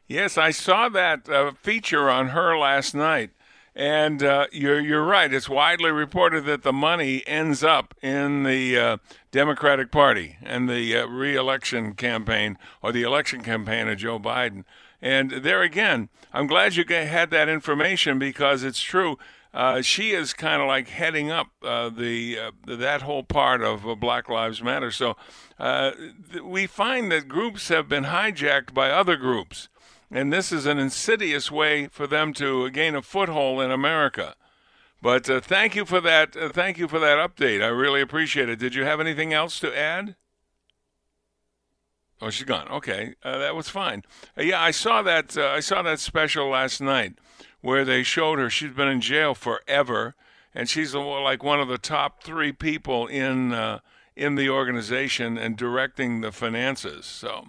Yes, 0.06 0.36
I 0.36 0.50
saw 0.50 0.88
that 0.88 1.28
uh, 1.28 1.52
feature 1.62 2.10
on 2.10 2.28
her 2.28 2.58
last 2.58 2.94
night. 2.94 3.30
And 3.74 4.22
uh, 4.22 4.46
you're 4.52 4.80
you're 4.80 5.04
right. 5.04 5.32
It's 5.32 5.48
widely 5.48 5.90
reported 5.92 6.44
that 6.46 6.62
the 6.62 6.72
money 6.72 7.22
ends 7.26 7.62
up 7.62 7.94
in 8.02 8.42
the 8.42 8.78
uh, 8.78 8.96
Democratic 9.30 9.90
Party 9.90 10.36
and 10.42 10.68
the 10.68 10.96
uh, 10.96 11.06
reelection 11.06 11.94
campaign 11.94 12.58
or 12.82 12.90
the 12.92 13.02
election 13.02 13.42
campaign 13.42 13.88
of 13.88 13.98
Joe 13.98 14.18
Biden. 14.18 14.64
And 15.00 15.30
there 15.30 15.62
again, 15.62 16.08
I'm 16.32 16.46
glad 16.46 16.76
you 16.76 16.84
had 16.84 17.30
that 17.30 17.48
information 17.48 18.18
because 18.18 18.64
it's 18.64 18.82
true. 18.82 19.18
Uh, 19.52 19.82
she 19.82 20.12
is 20.12 20.32
kind 20.32 20.62
of 20.62 20.68
like 20.68 20.88
heading 20.88 21.30
up 21.30 21.48
uh, 21.62 21.88
the 21.88 22.38
uh, 22.38 22.50
that 22.66 23.02
whole 23.02 23.24
part 23.24 23.62
of 23.62 23.86
uh, 23.86 23.94
Black 23.96 24.28
Lives 24.28 24.62
Matter. 24.62 24.92
So 24.92 25.16
uh, 25.58 25.90
th- 26.32 26.44
we 26.44 26.66
find 26.66 27.10
that 27.10 27.26
groups 27.26 27.68
have 27.68 27.88
been 27.88 28.04
hijacked 28.04 28.72
by 28.72 28.90
other 28.90 29.16
groups, 29.16 29.68
and 30.10 30.32
this 30.32 30.52
is 30.52 30.66
an 30.66 30.78
insidious 30.78 31.50
way 31.50 31.86
for 31.86 32.06
them 32.06 32.32
to 32.34 32.70
gain 32.70 32.94
a 32.94 33.02
foothold 33.02 33.62
in 33.62 33.70
America. 33.70 34.34
But 35.02 35.30
uh, 35.30 35.40
thank 35.40 35.76
you 35.76 35.84
for 35.84 36.00
that. 36.00 36.34
thank 36.52 36.78
you 36.78 36.88
for 36.88 36.98
that 36.98 37.18
update. 37.18 37.62
I 37.62 37.68
really 37.68 38.00
appreciate 38.00 38.48
it. 38.48 38.58
Did 38.58 38.74
you 38.74 38.84
have 38.84 39.00
anything 39.00 39.32
else 39.32 39.58
to 39.60 39.76
add? 39.76 40.16
Oh, 42.22 42.28
she's 42.28 42.44
gone. 42.44 42.68
Okay, 42.68 43.14
that 43.22 43.56
was 43.56 43.70
fine. 43.70 44.02
yeah, 44.36 44.60
I 44.60 44.72
saw 44.72 45.00
that. 45.02 45.38
I 45.38 45.60
saw 45.60 45.80
that 45.82 46.00
special 46.00 46.48
last 46.48 46.80
night 46.80 47.14
where 47.62 47.84
they 47.84 48.02
showed 48.02 48.38
her 48.38 48.50
she's 48.50 48.72
been 48.72 48.88
in 48.88 49.00
jail 49.00 49.34
forever, 49.34 50.14
and 50.54 50.68
she's 50.68 50.94
like 50.94 51.42
one 51.42 51.60
of 51.60 51.68
the 51.68 51.78
top 51.78 52.22
three 52.22 52.52
people 52.52 53.06
in 53.06 53.54
uh, 53.54 53.78
in 54.14 54.34
the 54.34 54.50
organization 54.50 55.38
and 55.38 55.56
directing 55.56 56.20
the 56.20 56.30
finances. 56.30 57.06
So, 57.06 57.48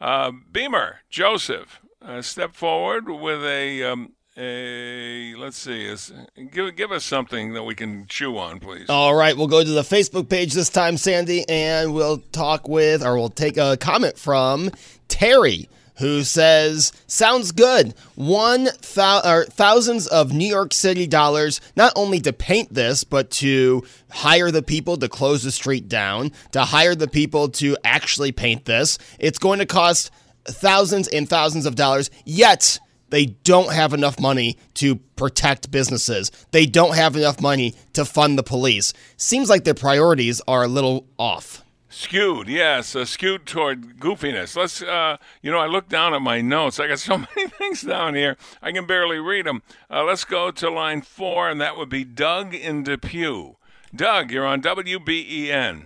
uh, 0.00 0.32
Beamer 0.50 1.00
Joseph, 1.10 1.80
uh, 2.02 2.22
step 2.22 2.54
forward 2.54 3.08
with 3.08 3.44
a. 3.44 3.82
Um, 3.84 4.12
a, 4.40 5.34
let's 5.34 5.58
see, 5.58 5.84
is, 5.84 6.12
give 6.52 6.76
give 6.76 6.92
us 6.92 7.04
something 7.04 7.54
that 7.54 7.64
we 7.64 7.74
can 7.74 8.06
chew 8.06 8.38
on, 8.38 8.60
please. 8.60 8.88
All 8.88 9.16
right, 9.16 9.36
we'll 9.36 9.48
go 9.48 9.64
to 9.64 9.70
the 9.70 9.82
Facebook 9.82 10.28
page 10.28 10.52
this 10.52 10.70
time, 10.70 10.96
Sandy, 10.96 11.44
and 11.48 11.92
we'll 11.92 12.18
talk 12.30 12.68
with, 12.68 13.04
or 13.04 13.16
we'll 13.16 13.30
take 13.30 13.56
a 13.56 13.76
comment 13.76 14.16
from 14.16 14.70
Terry 15.08 15.68
who 15.98 16.22
says, 16.22 16.92
Sounds 17.06 17.52
good. 17.52 17.94
One 18.14 18.68
thou- 18.94 19.20
or 19.24 19.44
thousands 19.44 20.06
of 20.06 20.32
New 20.32 20.48
York 20.48 20.72
City 20.72 21.06
dollars, 21.06 21.60
not 21.76 21.92
only 21.96 22.20
to 22.20 22.32
paint 22.32 22.72
this, 22.74 23.04
but 23.04 23.30
to 23.32 23.84
hire 24.10 24.50
the 24.50 24.62
people 24.62 24.96
to 24.96 25.08
close 25.08 25.42
the 25.42 25.52
street 25.52 25.88
down, 25.88 26.32
to 26.52 26.62
hire 26.62 26.94
the 26.94 27.08
people 27.08 27.48
to 27.50 27.76
actually 27.84 28.32
paint 28.32 28.64
this. 28.64 28.98
It's 29.18 29.38
going 29.38 29.58
to 29.58 29.66
cost 29.66 30.10
thousands 30.44 31.08
and 31.08 31.28
thousands 31.28 31.66
of 31.66 31.74
dollars, 31.74 32.10
yet 32.24 32.78
they 33.10 33.26
don't 33.26 33.72
have 33.72 33.94
enough 33.94 34.20
money 34.20 34.58
to 34.74 34.96
protect 35.16 35.70
businesses. 35.70 36.30
They 36.50 36.66
don't 36.66 36.94
have 36.94 37.16
enough 37.16 37.40
money 37.40 37.74
to 37.94 38.04
fund 38.04 38.38
the 38.38 38.42
police. 38.42 38.92
Seems 39.16 39.48
like 39.48 39.64
their 39.64 39.74
priorities 39.74 40.40
are 40.46 40.62
a 40.64 40.68
little 40.68 41.06
off. 41.18 41.62
Skewed, 41.90 42.48
yes, 42.48 42.94
uh, 42.94 43.06
skewed 43.06 43.46
toward 43.46 43.98
goofiness. 43.98 44.56
Let's, 44.56 44.82
uh, 44.82 45.16
you 45.40 45.50
know, 45.50 45.58
I 45.58 45.66
look 45.66 45.88
down 45.88 46.12
at 46.12 46.20
my 46.20 46.42
notes. 46.42 46.78
I 46.78 46.86
got 46.86 46.98
so 46.98 47.18
many 47.36 47.48
things 47.48 47.82
down 47.82 48.14
here, 48.14 48.36
I 48.60 48.72
can 48.72 48.86
barely 48.86 49.18
read 49.18 49.46
them. 49.46 49.62
Uh, 49.90 50.04
let's 50.04 50.24
go 50.24 50.50
to 50.50 50.70
line 50.70 51.00
four, 51.00 51.48
and 51.48 51.60
that 51.60 51.76
would 51.78 51.88
be 51.88 52.04
Doug 52.04 52.54
in 52.54 52.82
Depew. 52.82 53.56
Doug, 53.94 54.30
you're 54.30 54.46
on 54.46 54.60
WBEN. 54.60 55.84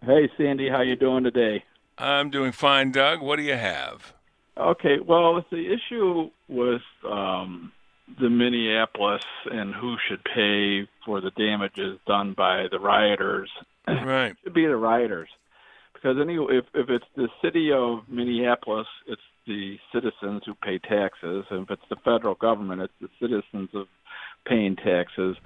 Hey, 0.00 0.30
Sandy, 0.38 0.70
how 0.70 0.80
you 0.80 0.96
doing 0.96 1.24
today? 1.24 1.62
I'm 1.98 2.30
doing 2.30 2.52
fine, 2.52 2.90
Doug. 2.90 3.20
What 3.20 3.36
do 3.36 3.42
you 3.42 3.56
have? 3.56 4.14
Okay, 4.56 4.96
well, 5.06 5.44
the 5.50 5.72
issue 5.72 6.30
with 6.48 6.82
um, 7.06 7.72
the 8.20 8.30
Minneapolis 8.30 9.24
and 9.50 9.74
who 9.74 9.96
should 10.08 10.22
pay 10.24 10.88
for 11.04 11.20
the 11.20 11.30
damages 11.36 11.98
done 12.06 12.34
by 12.36 12.66
the 12.70 12.78
rioters. 12.78 13.50
Right, 13.86 14.32
it 14.32 14.36
should 14.44 14.54
be 14.54 14.66
the 14.66 14.76
rioters 14.76 15.28
because 16.04 16.18
any 16.20 16.34
if 16.34 16.64
if 16.74 16.90
it's 16.90 17.04
the 17.16 17.28
city 17.42 17.72
of 17.72 18.00
Minneapolis, 18.08 18.86
it's 19.06 19.22
the 19.46 19.78
citizens 19.92 20.42
who 20.44 20.54
pay 20.54 20.78
taxes, 20.78 21.44
and 21.50 21.62
if 21.62 21.70
it's 21.70 21.88
the 21.88 21.96
federal 22.04 22.34
government, 22.34 22.82
it's 22.82 22.92
the 23.00 23.08
citizens 23.20 23.70
of 23.74 23.86
paying 24.46 24.76
taxes. 24.76 25.36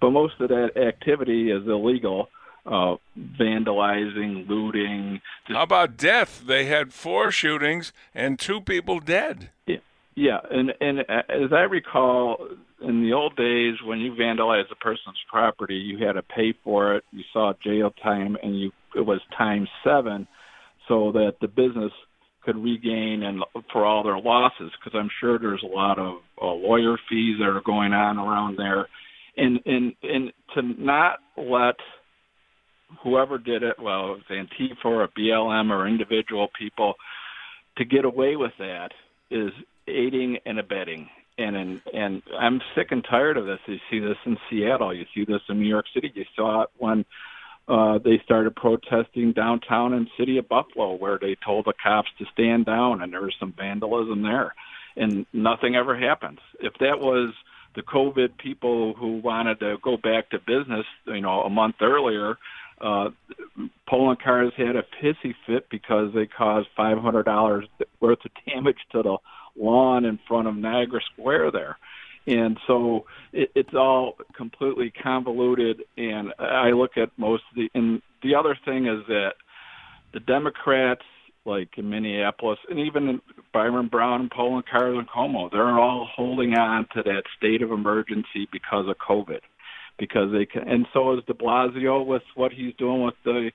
But 0.00 0.10
most 0.10 0.34
of 0.40 0.48
that 0.48 0.76
activity 0.76 1.50
is 1.50 1.66
illegal. 1.66 2.28
Uh, 2.66 2.96
vandalizing, 3.38 4.48
looting. 4.48 5.20
How 5.48 5.64
about 5.64 5.98
death? 5.98 6.44
They 6.46 6.64
had 6.64 6.94
four 6.94 7.30
shootings 7.30 7.92
and 8.14 8.38
two 8.38 8.62
people 8.62 9.00
dead. 9.00 9.50
Yeah, 9.66 9.76
yeah, 10.14 10.38
and 10.50 10.72
and 10.80 11.00
as 11.00 11.52
I 11.52 11.64
recall, 11.64 12.48
in 12.88 13.02
the 13.02 13.12
old 13.12 13.36
days 13.36 13.74
when 13.84 13.98
you 13.98 14.12
vandalized 14.12 14.70
a 14.70 14.76
person's 14.76 15.18
property, 15.30 15.74
you 15.74 16.04
had 16.04 16.12
to 16.12 16.22
pay 16.22 16.54
for 16.62 16.96
it. 16.96 17.04
You 17.10 17.22
saw 17.32 17.52
jail 17.62 17.92
time, 18.02 18.36
and 18.42 18.58
you 18.58 18.72
it 18.94 19.04
was 19.04 19.20
times 19.36 19.68
seven, 19.82 20.28
so 20.88 21.12
that 21.12 21.34
the 21.40 21.48
business 21.48 21.92
could 22.44 22.56
regain 22.56 23.22
and 23.24 23.42
for 23.72 23.84
all 23.84 24.02
their 24.04 24.18
losses. 24.18 24.70
Because 24.78 24.98
I'm 24.98 25.10
sure 25.20 25.38
there's 25.38 25.64
a 25.64 25.74
lot 25.74 25.98
of 25.98 26.18
uh, 26.40 26.46
lawyer 26.46 26.96
fees 27.08 27.36
that 27.38 27.48
are 27.48 27.62
going 27.64 27.92
on 27.92 28.18
around 28.18 28.58
there, 28.58 28.88
and 29.36 29.60
and 29.66 29.94
and 30.02 30.32
to 30.54 30.62
not 30.82 31.18
let 31.36 31.76
whoever 33.02 33.38
did 33.38 33.62
it, 33.62 33.76
well, 33.80 34.12
it 34.12 34.22
was 34.30 34.46
Antifa 34.60 34.84
or 34.84 35.08
BLM 35.18 35.70
or 35.70 35.88
individual 35.88 36.48
people, 36.58 36.94
to 37.78 37.84
get 37.84 38.04
away 38.04 38.36
with 38.36 38.52
that 38.58 38.90
is 39.30 39.50
aiding 39.88 40.38
and 40.46 40.58
abetting. 40.58 41.08
And 41.36 41.56
and 41.56 41.80
and 41.92 42.22
I'm 42.38 42.60
sick 42.76 42.88
and 42.90 43.04
tired 43.04 43.36
of 43.36 43.46
this. 43.46 43.58
You 43.66 43.78
see 43.90 43.98
this 43.98 44.16
in 44.24 44.36
Seattle. 44.48 44.94
You 44.94 45.04
see 45.14 45.24
this 45.24 45.40
in 45.48 45.60
New 45.60 45.68
York 45.68 45.86
City. 45.92 46.12
You 46.14 46.24
saw 46.36 46.62
it 46.62 46.70
when 46.78 47.04
uh, 47.66 47.98
they 48.04 48.20
started 48.24 48.54
protesting 48.54 49.32
downtown 49.32 49.94
in 49.94 50.08
city 50.18 50.38
of 50.38 50.48
Buffalo, 50.48 50.94
where 50.94 51.18
they 51.18 51.36
told 51.44 51.64
the 51.64 51.72
cops 51.82 52.08
to 52.18 52.24
stand 52.32 52.66
down, 52.66 53.02
and 53.02 53.12
there 53.12 53.22
was 53.22 53.34
some 53.40 53.54
vandalism 53.56 54.22
there, 54.22 54.54
and 54.96 55.26
nothing 55.32 55.74
ever 55.74 55.98
happens. 55.98 56.38
If 56.60 56.74
that 56.80 57.00
was 57.00 57.34
the 57.74 57.82
COVID 57.82 58.36
people 58.38 58.94
who 58.94 59.18
wanted 59.18 59.60
to 59.60 59.76
go 59.82 59.96
back 59.96 60.30
to 60.30 60.38
business, 60.38 60.86
you 61.06 61.20
know, 61.20 61.40
a 61.40 61.50
month 61.50 61.76
earlier, 61.80 62.36
uh, 62.80 63.08
Poloncarz 63.88 64.52
had 64.54 64.76
a 64.76 64.84
pissy 65.02 65.34
fit 65.46 65.68
because 65.70 66.12
they 66.14 66.26
caused 66.26 66.68
five 66.76 66.98
hundred 66.98 67.24
dollars 67.24 67.64
worth 68.00 68.18
of 68.24 68.30
damage 68.46 68.78
to 68.92 69.02
the 69.02 69.16
lawn 69.56 70.04
in 70.04 70.18
front 70.28 70.48
of 70.48 70.56
Niagara 70.56 71.00
Square 71.12 71.52
there. 71.52 71.78
And 72.26 72.58
so 72.66 73.04
it, 73.32 73.50
it's 73.54 73.74
all 73.74 74.16
completely 74.36 74.90
convoluted. 74.90 75.82
And 75.96 76.32
I 76.38 76.70
look 76.70 76.96
at 76.96 77.10
most 77.16 77.42
of 77.50 77.56
the, 77.56 77.68
and 77.74 78.02
the 78.22 78.34
other 78.34 78.56
thing 78.64 78.86
is 78.86 79.06
that 79.08 79.34
the 80.12 80.20
Democrats, 80.20 81.02
like 81.44 81.70
in 81.76 81.90
Minneapolis, 81.90 82.58
and 82.70 82.78
even 82.78 83.20
Byron 83.52 83.88
Brown 83.88 84.22
and 84.22 84.30
Cars 84.30 84.96
and 84.96 85.08
Cuomo, 85.08 85.50
they're 85.50 85.78
all 85.78 86.08
holding 86.10 86.54
on 86.54 86.86
to 86.94 87.02
that 87.02 87.24
state 87.36 87.62
of 87.62 87.70
emergency 87.70 88.48
because 88.50 88.86
of 88.88 88.96
COVID 88.96 89.40
because 89.98 90.32
they 90.32 90.46
can, 90.46 90.68
and 90.68 90.86
so 90.92 91.16
is 91.16 91.24
De 91.26 91.34
Blasio 91.34 92.04
with 92.04 92.22
what 92.34 92.52
he's 92.52 92.74
doing 92.76 93.02
with 93.04 93.14
the 93.24 93.50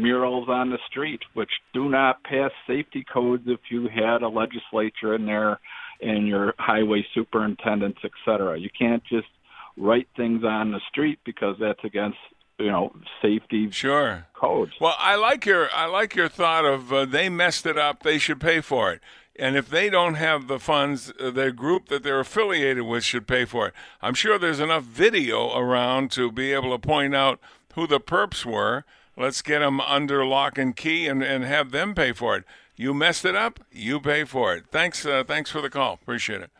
murals 0.00 0.48
on 0.48 0.70
the 0.70 0.78
street, 0.88 1.20
which 1.34 1.50
do 1.72 1.88
not 1.88 2.22
pass 2.24 2.50
safety 2.66 3.04
codes 3.12 3.44
if 3.46 3.60
you 3.70 3.88
had 3.88 4.22
a 4.22 4.28
legislature 4.28 5.14
in 5.14 5.26
there 5.26 5.60
and 6.00 6.26
your 6.26 6.54
highway 6.58 7.04
superintendents, 7.14 7.98
et 8.04 8.10
cetera. 8.24 8.58
You 8.58 8.70
can't 8.76 9.02
just 9.04 9.28
write 9.76 10.08
things 10.16 10.44
on 10.44 10.72
the 10.72 10.80
street 10.88 11.18
because 11.24 11.56
that's 11.60 11.84
against 11.84 12.18
you 12.58 12.70
know 12.70 12.92
safety 13.22 13.70
sure 13.70 14.26
codes. 14.34 14.72
Well, 14.80 14.94
I 14.98 15.16
like 15.16 15.46
your 15.46 15.68
I 15.74 15.86
like 15.86 16.14
your 16.14 16.28
thought 16.28 16.64
of 16.64 16.92
uh, 16.92 17.04
they 17.06 17.28
messed 17.28 17.66
it 17.66 17.78
up, 17.78 18.02
they 18.02 18.18
should 18.18 18.40
pay 18.40 18.60
for 18.60 18.92
it. 18.92 19.00
And 19.36 19.56
if 19.56 19.70
they 19.70 19.88
don't 19.88 20.14
have 20.14 20.48
the 20.48 20.58
funds, 20.58 21.12
uh, 21.18 21.30
their 21.30 21.52
group 21.52 21.88
that 21.88 22.02
they're 22.02 22.20
affiliated 22.20 22.82
with 22.82 23.04
should 23.04 23.26
pay 23.26 23.46
for 23.46 23.68
it. 23.68 23.74
I'm 24.02 24.12
sure 24.12 24.38
there's 24.38 24.60
enough 24.60 24.84
video 24.84 25.56
around 25.56 26.10
to 26.12 26.30
be 26.30 26.52
able 26.52 26.76
to 26.76 26.78
point 26.78 27.14
out 27.14 27.40
who 27.74 27.86
the 27.86 28.00
perps 28.00 28.44
were. 28.44 28.84
Let's 29.20 29.42
get 29.42 29.58
them 29.58 29.80
under 29.82 30.24
lock 30.24 30.56
and 30.56 30.74
key 30.74 31.06
and, 31.06 31.22
and 31.22 31.44
have 31.44 31.72
them 31.72 31.94
pay 31.94 32.12
for 32.12 32.36
it. 32.38 32.44
You 32.74 32.94
messed 32.94 33.26
it 33.26 33.36
up, 33.36 33.60
you 33.70 34.00
pay 34.00 34.24
for 34.24 34.54
it. 34.54 34.64
Thanks, 34.72 35.04
uh, 35.04 35.24
thanks 35.26 35.50
for 35.50 35.60
the 35.60 35.68
call. 35.68 35.98
Appreciate 36.00 36.40
it. 36.40 36.50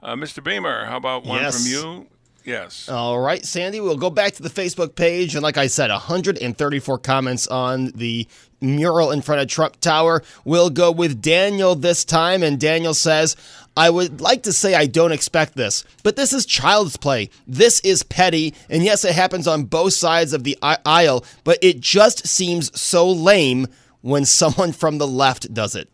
Uh, 0.00 0.14
Mr. 0.14 0.42
Beamer, 0.42 0.84
how 0.84 0.98
about 0.98 1.24
one 1.24 1.42
Yes. 1.42 1.56
from 1.64 1.72
you? 1.72 2.06
Yes. 2.44 2.88
All 2.88 3.18
right, 3.18 3.44
Sandy, 3.44 3.80
we'll 3.80 3.96
go 3.96 4.10
back 4.10 4.34
to 4.34 4.42
the 4.42 4.50
Facebook 4.50 4.94
page. 4.94 5.34
And 5.34 5.42
like 5.42 5.56
I 5.56 5.66
said, 5.66 5.90
134 5.90 6.98
comments 6.98 7.48
on 7.48 7.86
the 7.96 8.28
mural 8.60 9.10
in 9.10 9.20
front 9.22 9.40
of 9.40 9.48
Trump 9.48 9.80
Tower. 9.80 10.22
We'll 10.44 10.70
go 10.70 10.92
with 10.92 11.20
Daniel 11.20 11.74
this 11.74 12.04
time. 12.04 12.42
And 12.42 12.60
Daniel 12.60 12.94
says, 12.94 13.34
I 13.76 13.90
would 13.90 14.20
like 14.20 14.44
to 14.44 14.52
say 14.52 14.74
I 14.74 14.86
don't 14.86 15.12
expect 15.12 15.54
this, 15.54 15.84
but 16.02 16.16
this 16.16 16.32
is 16.32 16.46
child's 16.46 16.96
play. 16.96 17.30
This 17.46 17.80
is 17.80 18.02
petty. 18.02 18.54
And 18.70 18.84
yes, 18.84 19.04
it 19.04 19.14
happens 19.14 19.48
on 19.48 19.64
both 19.64 19.94
sides 19.94 20.32
of 20.32 20.44
the 20.44 20.56
aisle, 20.62 21.24
but 21.42 21.58
it 21.60 21.80
just 21.80 22.26
seems 22.26 22.78
so 22.80 23.10
lame 23.10 23.66
when 24.00 24.24
someone 24.24 24.72
from 24.72 24.98
the 24.98 25.08
left 25.08 25.52
does 25.52 25.74
it. 25.74 25.88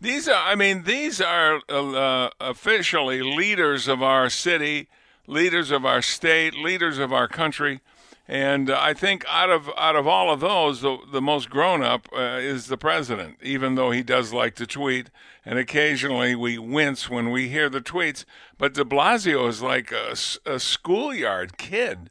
These 0.00 0.28
are, 0.28 0.34
I 0.34 0.54
mean, 0.54 0.82
these 0.82 1.20
are 1.20 1.60
uh, 1.68 2.30
officially 2.40 3.22
leaders 3.22 3.88
of 3.88 4.02
our 4.02 4.28
city, 4.28 4.88
leaders 5.26 5.70
of 5.70 5.86
our 5.86 6.02
state, 6.02 6.54
leaders 6.54 6.98
of 6.98 7.12
our 7.12 7.28
country, 7.28 7.80
and 8.26 8.70
uh, 8.70 8.78
I 8.80 8.94
think 8.94 9.24
out 9.28 9.50
of 9.50 9.68
out 9.76 9.96
of 9.96 10.06
all 10.06 10.32
of 10.32 10.40
those, 10.40 10.80
the, 10.80 10.96
the 11.12 11.20
most 11.20 11.50
grown 11.50 11.82
up 11.82 12.08
uh, 12.12 12.38
is 12.40 12.68
the 12.68 12.78
president. 12.78 13.36
Even 13.42 13.74
though 13.74 13.90
he 13.90 14.02
does 14.02 14.32
like 14.32 14.54
to 14.56 14.66
tweet, 14.66 15.10
and 15.44 15.58
occasionally 15.58 16.34
we 16.34 16.56
wince 16.56 17.10
when 17.10 17.30
we 17.30 17.48
hear 17.48 17.68
the 17.68 17.82
tweets, 17.82 18.24
but 18.56 18.74
De 18.74 18.84
Blasio 18.84 19.48
is 19.48 19.60
like 19.60 19.92
a, 19.92 20.16
a 20.46 20.58
schoolyard 20.58 21.58
kid. 21.58 22.10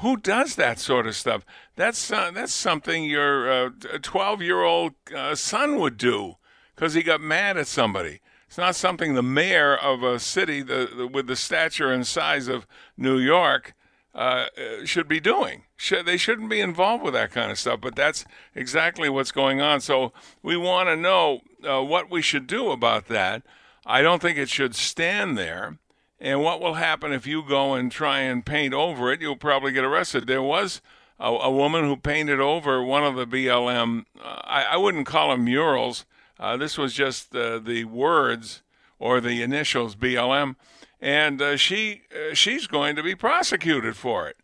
Who 0.00 0.18
does 0.18 0.56
that 0.56 0.78
sort 0.78 1.06
of 1.06 1.16
stuff? 1.16 1.46
That's 1.74 2.10
uh, 2.10 2.30
that's 2.32 2.52
something 2.52 3.04
your 3.04 3.70
twelve 4.02 4.42
year 4.42 4.62
old 4.62 4.92
uh, 5.14 5.34
son 5.34 5.80
would 5.80 5.96
do 5.96 6.36
because 6.74 6.92
he 6.92 7.02
got 7.02 7.22
mad 7.22 7.56
at 7.56 7.66
somebody. 7.66 8.20
It's 8.46 8.58
not 8.58 8.76
something 8.76 9.14
the 9.14 9.22
mayor 9.22 9.74
of 9.74 10.02
a 10.02 10.18
city 10.18 10.62
the, 10.62 10.88
the, 10.94 11.06
with 11.06 11.26
the 11.26 11.34
stature 11.34 11.92
and 11.92 12.06
size 12.06 12.46
of 12.46 12.66
New 12.96 13.18
York 13.18 13.74
uh, 14.16 14.46
should 14.84 15.06
be 15.06 15.20
doing. 15.20 15.64
Should, 15.76 16.06
they 16.06 16.16
shouldn't 16.16 16.48
be 16.48 16.60
involved 16.60 17.04
with 17.04 17.12
that 17.12 17.30
kind 17.30 17.50
of 17.50 17.58
stuff, 17.58 17.82
but 17.82 17.94
that's 17.94 18.24
exactly 18.54 19.10
what's 19.10 19.30
going 19.30 19.60
on. 19.60 19.80
So 19.82 20.12
we 20.42 20.56
want 20.56 20.88
to 20.88 20.96
know 20.96 21.40
uh, 21.62 21.82
what 21.82 22.10
we 22.10 22.22
should 22.22 22.46
do 22.46 22.70
about 22.70 23.08
that. 23.08 23.42
I 23.84 24.00
don't 24.00 24.22
think 24.22 24.38
it 24.38 24.48
should 24.48 24.74
stand 24.74 25.36
there. 25.36 25.78
And 26.18 26.42
what 26.42 26.62
will 26.62 26.74
happen 26.74 27.12
if 27.12 27.26
you 27.26 27.42
go 27.46 27.74
and 27.74 27.92
try 27.92 28.20
and 28.20 28.44
paint 28.44 28.72
over 28.72 29.12
it? 29.12 29.20
You'll 29.20 29.36
probably 29.36 29.70
get 29.72 29.84
arrested. 29.84 30.26
There 30.26 30.42
was 30.42 30.80
a, 31.20 31.28
a 31.28 31.50
woman 31.50 31.84
who 31.84 31.96
painted 31.96 32.40
over 32.40 32.82
one 32.82 33.04
of 33.04 33.16
the 33.16 33.26
BLM. 33.26 34.06
Uh, 34.18 34.40
I, 34.44 34.64
I 34.72 34.76
wouldn't 34.78 35.06
call 35.06 35.28
them 35.28 35.44
murals. 35.44 36.06
Uh, 36.40 36.56
this 36.56 36.78
was 36.78 36.94
just 36.94 37.36
uh, 37.36 37.58
the 37.58 37.84
words 37.84 38.62
or 38.98 39.20
the 39.20 39.42
initials 39.42 39.94
BLM, 39.94 40.56
and 41.00 41.40
uh, 41.40 41.56
she 41.56 42.02
uh, 42.14 42.34
she's 42.34 42.66
going 42.66 42.96
to 42.96 43.02
be 43.02 43.14
prosecuted 43.14 43.96
for 43.96 44.28
it. 44.28 44.36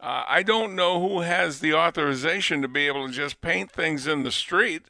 Uh, 0.00 0.24
I 0.28 0.42
don't 0.42 0.74
know 0.74 1.00
who 1.00 1.20
has 1.20 1.60
the 1.60 1.74
authorization 1.74 2.60
to 2.62 2.68
be 2.68 2.86
able 2.86 3.06
to 3.06 3.12
just 3.12 3.40
paint 3.40 3.70
things 3.70 4.06
in 4.06 4.22
the 4.22 4.32
street, 4.32 4.82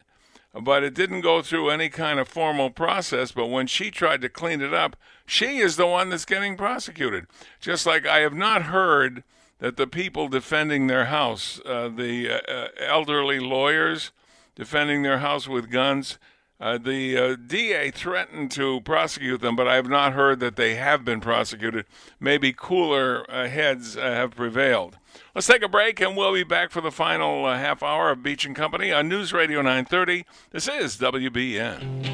but 0.53 0.83
it 0.83 0.95
didn't 0.95 1.21
go 1.21 1.41
through 1.41 1.71
any 1.71 1.89
kind 1.89 2.19
of 2.19 2.29
formal 2.29 2.71
process. 2.71 3.31
But 3.31 3.47
when 3.47 3.67
she 3.67 3.91
tried 3.91 4.23
to 4.23 4.29
clean 4.29 4.61
it 4.61 4.75
up, 4.75 4.97
she 5.27 5.59
is 5.59 5.77
the 5.77 5.87
one 5.87 6.11
that's 6.11 6.25
getting 6.25 6.57
prosecuted. 6.57 7.27
Just 7.61 7.87
like 7.87 8.07
I 8.07 8.19
have 8.19 8.35
not 8.35 8.63
heard 8.63 9.23
that 9.59 9.77
the 9.77 9.87
people 9.87 10.29
defending 10.29 10.87
their 10.87 11.07
house, 11.07 11.61
uh, 11.65 11.89
the 11.89 12.29
uh, 12.31 12.53
uh, 12.53 12.69
elderly 12.79 13.39
lawyers 13.39 14.11
defending 14.57 15.03
their 15.03 15.19
house 15.19 15.49
with 15.49 15.71
guns, 15.71 16.19
uh, 16.61 16.79
the 16.79 17.17
uh, 17.17 17.37
DA 17.47 17.91
threatened 17.91 18.51
to 18.53 18.81
prosecute 18.83 19.41
them, 19.41 19.57
but 19.57 19.67
I 19.67 19.75
have 19.75 19.89
not 19.89 20.13
heard 20.13 20.41
that 20.41 20.57
they 20.57 20.77
have 20.77 21.05
been 21.05 21.21
prosecuted. 21.21 21.85
Maybe 22.21 22.53
cooler 22.53 23.27
uh, 23.29 23.49
heads 23.49 23.97
uh, 23.97 24.01
have 24.01 24.37
prevailed. 24.37 24.99
Let's 25.35 25.47
take 25.47 25.63
a 25.63 25.69
break, 25.69 26.01
and 26.01 26.17
we'll 26.17 26.33
be 26.33 26.45
back 26.45 26.71
for 26.71 26.81
the 26.81 26.93
final 26.93 27.45
uh, 27.45 27.59
half 27.59 27.83
hour 27.83 28.11
of 28.11 28.23
Beach 28.23 28.45
and 28.45 28.55
Company 28.55 28.93
on 28.93 29.09
News 29.09 29.33
Radio 29.33 29.63
930. 29.63 30.25
This 30.53 30.69
is 30.69 30.97
WBEN. 30.97 32.14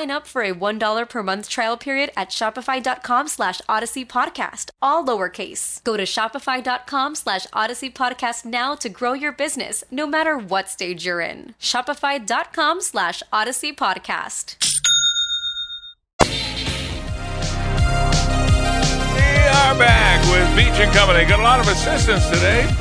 up 0.09 0.25
for 0.25 0.41
a 0.41 0.53
$1 0.53 1.09
per 1.09 1.23
month 1.23 1.49
trial 1.49 1.77
period 1.77 2.09
at 2.15 2.29
shopify.com 2.29 3.27
slash 3.27 3.61
odyssey 3.67 4.05
podcast, 4.05 4.69
all 4.81 5.05
lowercase. 5.05 5.83
Go 5.83 5.97
to 5.97 6.03
shopify.com 6.03 7.15
slash 7.15 7.45
odyssey 7.51 7.91
podcast 7.91 8.45
now 8.45 8.73
to 8.75 8.87
grow 8.87 9.11
your 9.13 9.33
business, 9.33 9.83
no 9.91 10.07
matter 10.07 10.37
what 10.37 10.69
stage 10.69 11.05
you're 11.05 11.19
in. 11.19 11.53
Shopify.com 11.59 12.81
slash 12.81 13.21
odyssey 13.33 13.73
podcast. 13.73 14.55
We 16.23 16.29
are 19.57 19.77
back 19.77 20.21
with 20.31 20.55
Beach 20.55 20.79
and 20.79 20.91
Company. 20.93 21.25
Got 21.25 21.41
a 21.41 21.43
lot 21.43 21.59
of 21.59 21.67
assistance 21.67 22.27
today. 22.29 22.73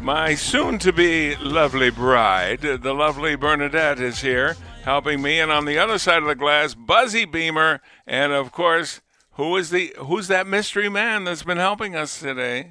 My 0.00 0.34
soon 0.34 0.78
to 0.80 0.92
be 0.92 1.34
lovely 1.36 1.88
bride, 1.90 2.60
the 2.60 2.92
lovely 2.92 3.36
Bernadette, 3.36 4.00
is 4.00 4.20
here 4.20 4.54
helping 4.84 5.20
me. 5.20 5.40
And 5.40 5.50
on 5.50 5.64
the 5.64 5.78
other 5.78 5.98
side 5.98 6.22
of 6.22 6.28
the 6.28 6.34
glass, 6.34 6.74
Buzzy 6.74 7.24
Beamer. 7.24 7.80
And 8.06 8.32
of 8.32 8.52
course, 8.52 9.00
who 9.32 9.56
is 9.56 9.70
the 9.70 9.94
who's 9.98 10.28
that 10.28 10.46
mystery 10.46 10.88
man 10.88 11.24
that's 11.24 11.42
been 11.42 11.58
helping 11.58 11.96
us 11.96 12.20
today? 12.20 12.70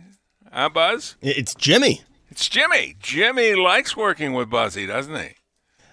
Huh, 0.51 0.69
Buzz? 0.69 1.17
It's 1.21 1.53
Jimmy. 1.55 2.01
It's 2.29 2.47
Jimmy. 2.47 2.95
Jimmy 2.99 3.55
likes 3.55 3.97
working 3.97 4.33
with 4.33 4.49
Buzzy, 4.49 4.85
doesn't 4.87 5.15
he? 5.15 5.29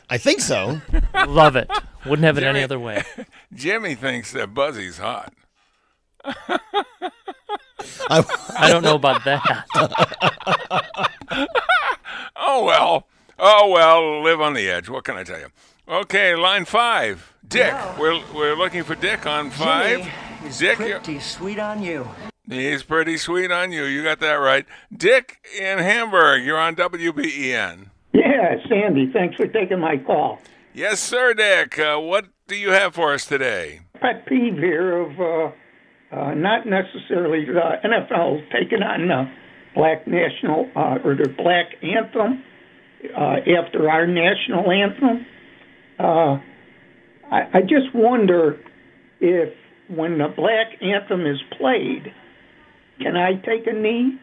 I 0.09 0.18
think 0.18 0.40
so. 0.40 0.80
Love 1.26 1.56
it. 1.56 1.70
Wouldn't 2.06 2.24
have 2.24 2.38
it 2.38 2.44
any 2.44 2.62
other 2.62 2.78
way. 2.78 3.02
Jimmy 3.54 3.94
thinks 3.94 4.33
that 4.33 4.54
Buzzy's 4.54 4.98
hot. 4.98 5.33
I 8.09 8.68
don't 8.68 8.83
know 8.83 8.96
about 8.96 9.24
that. 9.24 9.64
Oh 12.37 12.64
well. 12.64 13.06
Oh 13.38 13.70
well, 13.70 14.22
live 14.22 14.40
on 14.40 14.54
the 14.54 14.68
edge. 14.68 14.88
What 14.88 15.04
can 15.04 15.16
I 15.16 15.24
tell 15.24 15.38
you? 15.38 15.48
Okay, 15.90 16.37
line 16.37 16.66
five. 16.66 17.35
Dick. 17.48 17.74
We're 17.98 18.20
we're 18.33 18.55
looking 18.55 18.85
for 18.85 18.94
Dick 18.94 19.26
on 19.26 19.50
five. 19.50 20.09
is 20.46 20.59
Dick, 20.61 20.79
you're- 20.79 21.00
pretty 21.00 21.18
sweet 21.18 21.59
on 21.59 21.83
you. 21.83 22.07
he's 22.48 22.85
pretty 22.85 23.16
sweet 23.16 23.50
on 23.50 23.72
you. 23.72 23.83
You 23.85 24.05
got 24.05 24.20
that 24.20 24.35
right. 24.35 24.66
Dick 24.96 25.38
in 25.61 25.79
Hamburg. 25.79 26.44
You're 26.44 26.59
on 26.61 26.76
WBEN. 26.76 27.87
Yeah, 28.12 28.55
Sandy, 28.68 29.11
thanks 29.12 29.35
for 29.35 29.48
taking 29.48 29.81
my 29.81 29.96
call. 29.96 30.38
Yes, 30.72 31.00
sir, 31.00 31.35
Dick. 31.35 31.76
Uh, 31.76 31.98
what 31.98 32.26
do 32.46 32.55
you 32.55 32.70
have 32.70 32.94
for 32.94 33.12
us 33.12 33.26
today? 33.26 33.81
Pet 34.00 34.26
peeve 34.26 34.59
here 34.59 34.96
of 34.96 35.20
uh, 35.20 35.50
uh, 36.16 36.35
not 36.35 36.66
necessarily 36.66 37.46
the 37.46 37.79
NFL 37.85 38.48
taking 38.53 38.83
on 38.85 39.09
the 39.09 39.29
black 39.74 40.07
national 40.07 40.70
uh, 40.76 40.98
or 41.05 41.16
the 41.16 41.29
black 41.37 41.66
anthem 41.83 42.44
uh, 43.16 43.38
after 43.59 43.90
our 43.90 44.07
national 44.07 44.70
anthem. 44.70 45.26
Uh, 46.00 46.40
I, 47.30 47.58
I 47.58 47.60
just 47.60 47.94
wonder 47.94 48.58
if 49.20 49.52
when 49.88 50.18
the 50.18 50.28
black 50.28 50.80
anthem 50.80 51.26
is 51.26 51.40
played, 51.58 52.12
can 53.00 53.16
I 53.16 53.34
take 53.34 53.66
a 53.66 53.72
knee? 53.72 54.18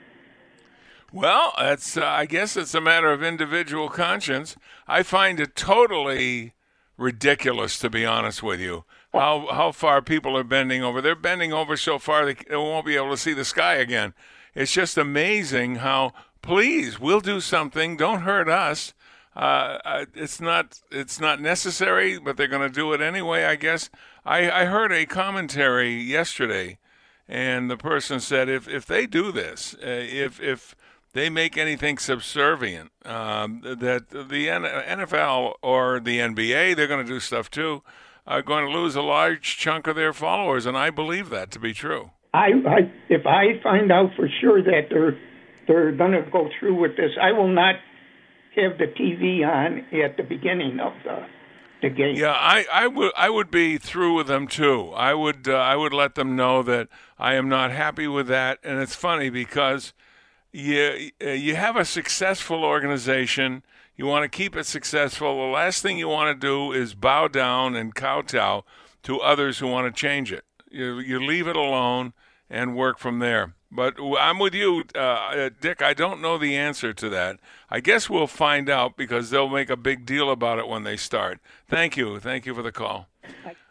Well, 1.14 1.54
that's 1.58 1.98
uh, 1.98 2.06
I 2.06 2.26
guess 2.26 2.58
it's 2.58 2.74
a 2.74 2.82
matter 2.82 3.12
of 3.12 3.24
individual 3.24 3.90
conscience. 3.90 4.56
I 4.88 5.04
find 5.04 5.40
it 5.40 5.56
totally 5.56 6.54
ridiculous, 6.98 7.78
to 7.80 7.90
be 7.90 8.06
honest 8.06 8.42
with 8.42 8.60
you, 8.60 8.84
how 9.14 9.48
how 9.52 9.72
far 9.72 10.02
people 10.02 10.36
are 10.36 10.44
bending 10.44 10.84
over. 10.84 11.00
They're 11.00 11.16
bending 11.16 11.54
over 11.54 11.78
so 11.78 12.00
far 12.00 12.26
they 12.26 12.56
won't 12.56 12.86
be 12.86 12.96
able 12.96 13.12
to 13.12 13.18
see 13.18 13.34
the 13.34 13.46
sky 13.46 13.76
again. 13.76 14.14
It's 14.56 14.72
just 14.72 14.98
amazing 14.98 15.76
how. 15.76 16.14
Please, 16.44 16.98
we'll 17.00 17.20
do 17.20 17.42
something. 17.42 17.98
Don't 17.98 18.22
hurt 18.22 18.48
us. 18.48 18.94
Uh, 19.38 20.06
it's 20.16 20.42
not 20.42 20.82
it's 20.92 21.20
not 21.20 21.40
necessary, 21.40 22.18
but 22.18 22.38
they're 22.38 22.48
going 22.48 22.68
to 22.68 22.74
do 22.74 22.92
it 22.94 23.02
anyway. 23.02 23.44
I 23.44 23.56
guess. 23.56 23.90
I, 24.26 24.52
I 24.52 24.66
heard 24.66 24.92
a 24.92 25.06
commentary 25.06 25.94
yesterday 25.94 26.80
and 27.28 27.70
the 27.70 27.78
person 27.78 28.20
said 28.20 28.50
if 28.50 28.68
if 28.68 28.86
they 28.86 29.06
do 29.06 29.32
this, 29.32 29.76
uh, 29.76 29.86
if 29.86 30.40
if 30.42 30.76
they 31.14 31.30
make 31.30 31.58
anything 31.58 31.98
subservient, 31.98 32.92
um, 33.06 33.62
that 33.64 34.10
the 34.10 34.48
NFL 34.48 35.54
or 35.62 36.00
the 36.00 36.20
NBA, 36.20 36.76
they're 36.76 36.88
going 36.88 37.06
to 37.06 37.12
do 37.12 37.20
stuff 37.20 37.50
too, 37.50 37.82
are 38.26 38.42
going 38.42 38.66
to 38.66 38.72
lose 38.72 38.96
a 38.96 39.02
large 39.02 39.58
chunk 39.58 39.88
of 39.88 39.96
their 39.96 40.14
followers, 40.14 40.66
and 40.66 40.78
I 40.78 40.90
believe 40.90 41.30
that 41.30 41.52
to 41.52 41.60
be 41.60 41.74
true. 41.74 42.12
I, 42.34 42.52
I 42.68 42.92
if 43.10 43.26
I 43.26 43.60
find 43.64 43.92
out 43.92 44.12
for 44.16 44.30
sure 44.40 44.62
that 44.64 44.88
they're 44.90 45.18
they're 45.68 45.92
going 45.92 46.12
to 46.12 46.22
go 46.32 46.50
through 46.60 46.80
with 46.80 46.96
this, 46.96 47.12
I 47.22 47.34
will 47.34 47.50
not 47.50 47.76
have 48.58 48.78
the 48.78 48.88
TV 48.88 49.48
on 49.48 49.86
at 50.04 50.18
the 50.18 50.24
beginning 50.24 50.80
of 50.80 50.94
the 51.04 51.26
the 51.82 51.90
game. 51.90 52.16
Yeah, 52.16 52.32
I, 52.32 52.66
I 52.72 52.88
would 52.88 53.12
I 53.16 53.30
would 53.30 53.52
be 53.52 53.78
through 53.78 54.16
with 54.16 54.28
them 54.28 54.48
too. 54.48 54.92
I 54.96 55.14
would 55.14 55.48
uh, 55.48 55.56
I 55.56 55.76
would 55.76 55.94
let 55.94 56.16
them 56.16 56.36
know 56.36 56.64
that 56.64 56.88
I 57.18 57.36
am 57.36 57.50
not 57.50 57.72
happy 57.72 58.08
with 58.08 58.28
that. 58.28 58.60
And 58.64 58.80
it's 58.80 58.96
funny 58.96 59.30
because 59.30 59.94
you 60.52 61.12
uh, 61.24 61.30
you 61.30 61.56
have 61.56 61.76
a 61.76 61.86
successful 61.86 62.64
organization. 62.64 63.64
You 63.96 64.06
want 64.06 64.24
to 64.24 64.36
keep 64.36 64.56
it 64.56 64.66
successful. 64.66 65.36
The 65.36 65.52
last 65.52 65.82
thing 65.82 65.98
you 65.98 66.08
want 66.08 66.40
to 66.40 66.48
do 66.48 66.72
is 66.72 66.94
bow 66.94 67.28
down 67.28 67.76
and 67.76 67.96
kowtow 67.96 68.64
to 69.04 69.20
others 69.20 69.60
who 69.60 69.68
want 69.68 69.94
to 69.94 70.00
change 70.00 70.32
it. 70.32 70.46
You 70.70 71.00
you 71.00 71.24
leave 71.24 71.48
it 71.48 71.56
alone 71.56 72.14
and 72.50 72.76
work 72.76 72.98
from 72.98 73.20
there. 73.20 73.54
But 73.70 73.96
I'm 74.20 74.40
with 74.40 74.54
you, 74.54 74.86
uh, 74.96 75.00
uh, 75.00 75.50
Dick. 75.60 75.82
I 75.82 75.94
don't 75.94 76.22
know 76.22 76.38
the 76.38 76.56
answer 76.56 76.94
to 76.94 77.10
that. 77.10 77.40
I 77.70 77.82
guess 77.82 78.10
we'll 78.10 78.28
find 78.28 78.70
out 78.70 78.96
because 78.96 79.30
they'll 79.30 79.50
make 79.50 79.70
a 79.70 79.76
big 79.76 80.06
deal 80.06 80.32
about 80.32 80.58
it 80.58 80.68
when 80.68 80.84
they 80.84 80.96
start. 80.96 81.40
Thank 81.68 81.98
you. 81.98 82.20
Thank 82.20 82.46
you 82.46 82.56
for 82.56 82.62
the 82.62 82.72
call. 82.72 83.08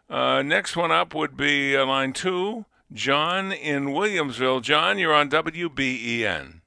Uh, 0.09 0.43
next 0.43 0.77
one 0.77 0.93
up 0.93 1.15
would 1.15 1.37
be 1.37 1.75
uh, 1.77 1.87
line 1.87 2.13
two, 2.13 2.67
John 2.93 3.53
in 3.53 3.87
Williamsville. 3.87 4.63
John, 4.63 4.99
you're 4.99 5.15
on 5.15 5.31
WBEN. 5.31 6.61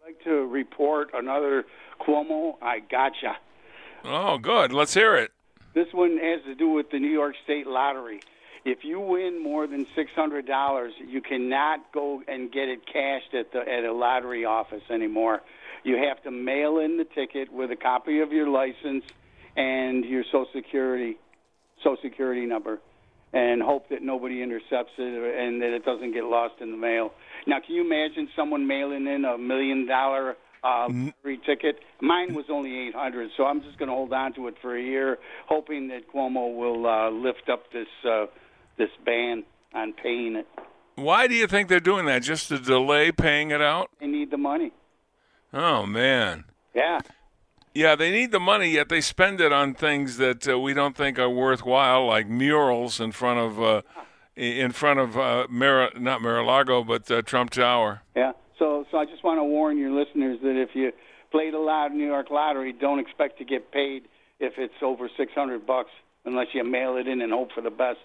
I'd 0.00 0.06
like 0.06 0.22
to 0.22 0.46
report 0.46 1.10
another 1.14 1.64
Cuomo. 2.00 2.56
I 2.62 2.78
gotcha. 2.78 3.36
Oh, 4.04 4.38
good. 4.38 4.72
Let's 4.72 4.94
hear 4.94 5.16
it. 5.16 5.32
This 5.74 5.88
one 5.92 6.16
has 6.18 6.42
to 6.44 6.54
do 6.54 6.70
with 6.70 6.90
the 6.90 6.98
New 6.98 7.10
York 7.10 7.34
State 7.44 7.66
Lottery. 7.66 8.20
If 8.66 8.78
you 8.82 8.98
win 8.98 9.40
more 9.40 9.68
than 9.68 9.86
six 9.94 10.10
hundred 10.16 10.44
dollars, 10.44 10.92
you 10.98 11.20
cannot 11.22 11.92
go 11.94 12.20
and 12.26 12.50
get 12.50 12.68
it 12.68 12.80
cashed 12.84 13.32
at 13.32 13.52
the 13.52 13.60
at 13.60 13.84
a 13.84 13.92
lottery 13.92 14.44
office 14.44 14.82
anymore. 14.90 15.40
You 15.84 15.98
have 16.08 16.20
to 16.24 16.32
mail 16.32 16.78
in 16.80 16.96
the 16.96 17.04
ticket 17.04 17.52
with 17.52 17.70
a 17.70 17.76
copy 17.76 18.18
of 18.18 18.32
your 18.32 18.48
license 18.48 19.04
and 19.56 20.04
your 20.04 20.24
social 20.24 20.48
security 20.52 21.16
social 21.78 21.96
security 22.02 22.44
number 22.44 22.80
and 23.32 23.62
hope 23.62 23.88
that 23.90 24.02
nobody 24.02 24.42
intercepts 24.42 24.94
it 24.98 25.38
and 25.38 25.62
that 25.62 25.72
it 25.72 25.84
doesn't 25.84 26.12
get 26.12 26.24
lost 26.24 26.54
in 26.60 26.72
the 26.72 26.76
mail. 26.76 27.12
Now, 27.46 27.60
can 27.64 27.76
you 27.76 27.84
imagine 27.84 28.28
someone 28.34 28.66
mailing 28.66 29.06
in 29.06 29.24
a 29.24 29.38
million 29.38 29.86
dollar 29.86 30.34
uh, 30.64 30.88
lottery 30.88 31.38
ticket? 31.46 31.76
Mine 32.00 32.34
was 32.34 32.46
only 32.50 32.88
800, 32.88 33.30
so 33.36 33.44
I'm 33.44 33.62
just 33.62 33.78
going 33.78 33.90
to 33.90 33.94
hold 33.94 34.12
on 34.12 34.32
to 34.34 34.48
it 34.48 34.54
for 34.60 34.76
a 34.76 34.82
year, 34.82 35.18
hoping 35.46 35.86
that 35.88 36.10
Cuomo 36.12 36.56
will 36.56 36.86
uh, 36.86 37.10
lift 37.10 37.48
up 37.52 37.70
this 37.72 37.86
uh, 38.08 38.26
this 38.78 38.90
ban 39.04 39.44
on 39.74 39.92
paying 39.92 40.36
it. 40.36 40.46
Why 40.94 41.26
do 41.26 41.34
you 41.34 41.46
think 41.46 41.68
they're 41.68 41.80
doing 41.80 42.06
that? 42.06 42.22
Just 42.22 42.48
to 42.48 42.58
delay 42.58 43.12
paying 43.12 43.50
it 43.50 43.60
out? 43.60 43.90
They 44.00 44.06
need 44.06 44.30
the 44.30 44.38
money. 44.38 44.72
Oh 45.52 45.86
man. 45.86 46.44
Yeah. 46.74 47.00
Yeah, 47.74 47.94
they 47.94 48.10
need 48.10 48.32
the 48.32 48.40
money, 48.40 48.70
yet 48.70 48.88
they 48.88 49.02
spend 49.02 49.38
it 49.40 49.52
on 49.52 49.74
things 49.74 50.16
that 50.16 50.48
uh, 50.48 50.58
we 50.58 50.72
don't 50.72 50.96
think 50.96 51.18
are 51.18 51.28
worthwhile, 51.28 52.06
like 52.06 52.26
murals 52.26 53.00
in 53.00 53.12
front 53.12 53.38
of 53.38 53.62
uh, 53.62 53.82
in 54.34 54.72
front 54.72 54.98
of 54.98 55.18
uh, 55.18 55.46
Mar- 55.50 55.90
not 55.98 56.22
Mar-a-Lago, 56.22 56.84
but 56.84 57.10
uh, 57.10 57.20
Trump 57.20 57.50
Tower. 57.50 58.02
Yeah. 58.14 58.32
So, 58.58 58.86
so 58.90 58.96
I 58.96 59.04
just 59.04 59.22
want 59.22 59.38
to 59.38 59.44
warn 59.44 59.76
your 59.76 59.90
listeners 59.90 60.38
that 60.42 60.58
if 60.58 60.70
you 60.74 60.92
play 61.30 61.50
the 61.50 61.58
loud 61.58 61.92
New 61.92 62.06
York 62.06 62.30
lottery, 62.30 62.72
don't 62.72 62.98
expect 62.98 63.36
to 63.38 63.44
get 63.44 63.70
paid 63.70 64.04
if 64.40 64.54
it's 64.56 64.74
over 64.80 65.10
six 65.14 65.32
hundred 65.34 65.66
bucks, 65.66 65.90
unless 66.24 66.48
you 66.54 66.64
mail 66.64 66.96
it 66.96 67.06
in 67.06 67.20
and 67.20 67.30
hope 67.30 67.52
for 67.54 67.60
the 67.60 67.70
best. 67.70 68.00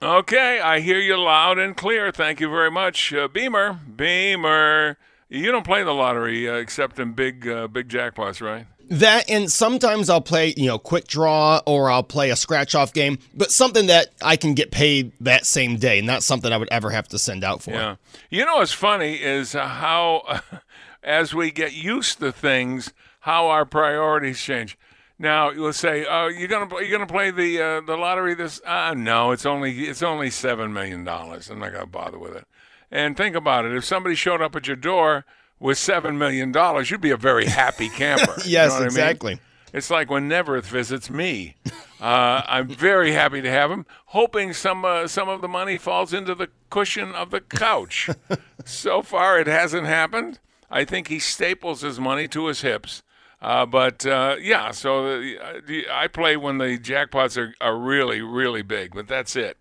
Okay, 0.00 0.60
I 0.60 0.78
hear 0.78 0.98
you 0.98 1.16
loud 1.16 1.58
and 1.58 1.76
clear. 1.76 2.12
Thank 2.12 2.38
you 2.38 2.48
very 2.48 2.70
much, 2.70 3.12
uh, 3.12 3.26
Beamer. 3.26 3.80
Beamer, 3.96 4.96
you 5.28 5.50
don't 5.50 5.66
play 5.66 5.82
the 5.82 5.92
lottery 5.92 6.48
uh, 6.48 6.54
except 6.54 7.00
in 7.00 7.14
big 7.14 7.48
uh, 7.48 7.66
big 7.66 7.88
jackpots, 7.88 8.40
right? 8.40 8.66
That 8.90 9.28
and 9.28 9.50
sometimes 9.50 10.08
I'll 10.08 10.20
play, 10.20 10.54
you 10.56 10.66
know, 10.66 10.78
quick 10.78 11.08
draw 11.08 11.60
or 11.66 11.90
I'll 11.90 12.04
play 12.04 12.30
a 12.30 12.36
scratch 12.36 12.76
off 12.76 12.92
game, 12.92 13.18
but 13.34 13.50
something 13.50 13.88
that 13.88 14.10
I 14.22 14.36
can 14.36 14.54
get 14.54 14.70
paid 14.70 15.10
that 15.20 15.44
same 15.46 15.78
day, 15.78 16.00
not 16.00 16.22
something 16.22 16.52
I 16.52 16.56
would 16.56 16.68
ever 16.70 16.90
have 16.90 17.08
to 17.08 17.18
send 17.18 17.42
out 17.42 17.60
for. 17.60 17.72
Yeah. 17.72 17.96
You 18.30 18.46
know 18.46 18.58
what's 18.58 18.72
funny 18.72 19.14
is 19.20 19.52
how, 19.52 20.42
as 21.02 21.34
we 21.34 21.50
get 21.50 21.74
used 21.74 22.20
to 22.20 22.30
things, 22.30 22.94
how 23.20 23.48
our 23.48 23.66
priorities 23.66 24.40
change. 24.40 24.78
Now 25.18 25.50
you'll 25.50 25.72
say, 25.72 26.06
"Oh, 26.08 26.28
you're 26.28 26.48
gonna 26.48 26.68
you're 26.80 26.92
gonna 26.96 27.06
play 27.06 27.30
the 27.30 27.60
uh, 27.60 27.80
the 27.80 27.96
lottery 27.96 28.34
this?" 28.34 28.60
Uh, 28.64 28.94
no, 28.96 29.32
it's 29.32 29.44
only 29.46 29.84
it's 29.86 30.02
only 30.02 30.30
seven 30.30 30.72
million 30.72 31.02
dollars. 31.04 31.50
I'm 31.50 31.58
not 31.58 31.72
gonna 31.72 31.86
bother 31.86 32.18
with 32.18 32.36
it. 32.36 32.46
And 32.90 33.16
think 33.16 33.34
about 33.34 33.64
it: 33.64 33.74
if 33.74 33.84
somebody 33.84 34.14
showed 34.14 34.40
up 34.40 34.54
at 34.54 34.66
your 34.66 34.76
door 34.76 35.24
with 35.58 35.76
seven 35.78 36.18
million 36.18 36.52
dollars, 36.52 36.90
you'd 36.90 37.00
be 37.00 37.10
a 37.10 37.16
very 37.16 37.46
happy 37.46 37.88
camper. 37.96 38.34
yes, 38.44 38.46
You 38.46 38.54
know 38.54 38.68
what 38.68 38.74
I 38.76 38.78
mean? 38.80 38.86
exactly. 38.86 39.40
It's 39.72 39.90
like 39.90 40.08
when 40.10 40.28
Neverth 40.28 40.66
visits 40.66 41.10
me. 41.10 41.56
Uh, 42.00 42.42
I'm 42.46 42.68
very 42.68 43.10
happy 43.12 43.42
to 43.42 43.50
have 43.50 43.70
him, 43.72 43.84
hoping 44.06 44.52
some 44.52 44.84
uh, 44.84 45.08
some 45.08 45.28
of 45.28 45.40
the 45.40 45.48
money 45.48 45.76
falls 45.78 46.14
into 46.14 46.34
the 46.34 46.48
cushion 46.70 47.12
of 47.12 47.30
the 47.32 47.40
couch. 47.40 48.08
so 48.64 49.02
far, 49.02 49.38
it 49.40 49.46
hasn't 49.48 49.86
happened. 49.86 50.38
I 50.70 50.84
think 50.84 51.08
he 51.08 51.18
staples 51.18 51.80
his 51.80 51.98
money 51.98 52.28
to 52.28 52.46
his 52.46 52.60
hips. 52.60 53.02
Uh, 53.40 53.64
but 53.66 54.04
uh, 54.04 54.36
yeah, 54.40 54.72
so 54.72 55.20
the, 55.20 55.38
uh, 55.38 55.60
the, 55.64 55.86
I 55.90 56.08
play 56.08 56.36
when 56.36 56.58
the 56.58 56.78
jackpots 56.78 57.36
are, 57.36 57.54
are 57.60 57.76
really, 57.76 58.20
really 58.20 58.62
big, 58.62 58.94
but 58.94 59.06
that's 59.06 59.36
it. 59.36 59.56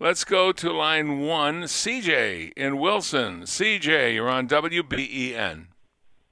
Let's 0.00 0.22
go 0.22 0.52
to 0.52 0.72
line 0.72 1.20
one, 1.20 1.64
CJ 1.64 2.52
in 2.56 2.78
Wilson. 2.78 3.42
CJ, 3.42 4.14
you're 4.14 4.28
on 4.28 4.46
WBEN. 4.46 5.66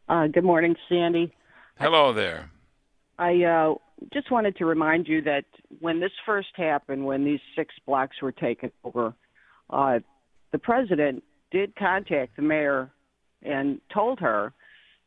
Uh, 0.08 0.28
good 0.28 0.44
morning, 0.44 0.76
Sandy. 0.88 1.34
Hello 1.76 2.12
there. 2.12 2.50
I 3.18 3.42
uh, 3.42 3.74
just 4.12 4.30
wanted 4.30 4.56
to 4.58 4.66
remind 4.66 5.08
you 5.08 5.20
that 5.22 5.44
when 5.80 5.98
this 5.98 6.12
first 6.24 6.50
happened, 6.54 7.04
when 7.04 7.24
these 7.24 7.40
six 7.56 7.74
blocks 7.84 8.22
were 8.22 8.30
taken 8.30 8.70
over, 8.84 9.14
uh, 9.70 9.98
the 10.52 10.58
president 10.58 11.24
did 11.50 11.74
contact 11.74 12.36
the 12.36 12.42
mayor 12.42 12.92
and 13.42 13.80
told 13.92 14.20
her, 14.20 14.52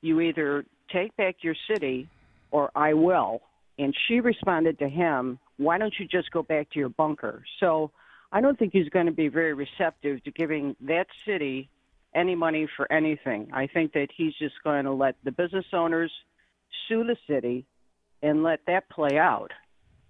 you 0.01 0.19
either 0.19 0.65
take 0.91 1.15
back 1.17 1.37
your 1.41 1.55
city 1.69 2.07
or 2.51 2.71
I 2.75 2.93
will. 2.93 3.41
And 3.77 3.95
she 4.07 4.19
responded 4.19 4.79
to 4.79 4.89
him, 4.89 5.39
why 5.57 5.77
don't 5.77 5.93
you 5.97 6.05
just 6.05 6.31
go 6.31 6.43
back 6.43 6.69
to 6.71 6.79
your 6.79 6.89
bunker? 6.89 7.43
So 7.59 7.91
I 8.31 8.41
don't 8.41 8.57
think 8.59 8.73
he's 8.73 8.89
going 8.89 9.05
to 9.05 9.11
be 9.11 9.27
very 9.27 9.53
receptive 9.53 10.23
to 10.23 10.31
giving 10.31 10.75
that 10.81 11.07
city 11.25 11.69
any 12.13 12.35
money 12.35 12.67
for 12.75 12.91
anything. 12.91 13.49
I 13.53 13.67
think 13.67 13.93
that 13.93 14.09
he's 14.15 14.33
just 14.39 14.55
going 14.63 14.85
to 14.85 14.91
let 14.91 15.15
the 15.23 15.31
business 15.31 15.65
owners 15.73 16.11
sue 16.87 17.03
the 17.03 17.15
city 17.27 17.65
and 18.21 18.43
let 18.43 18.61
that 18.67 18.89
play 18.89 19.17
out. 19.17 19.51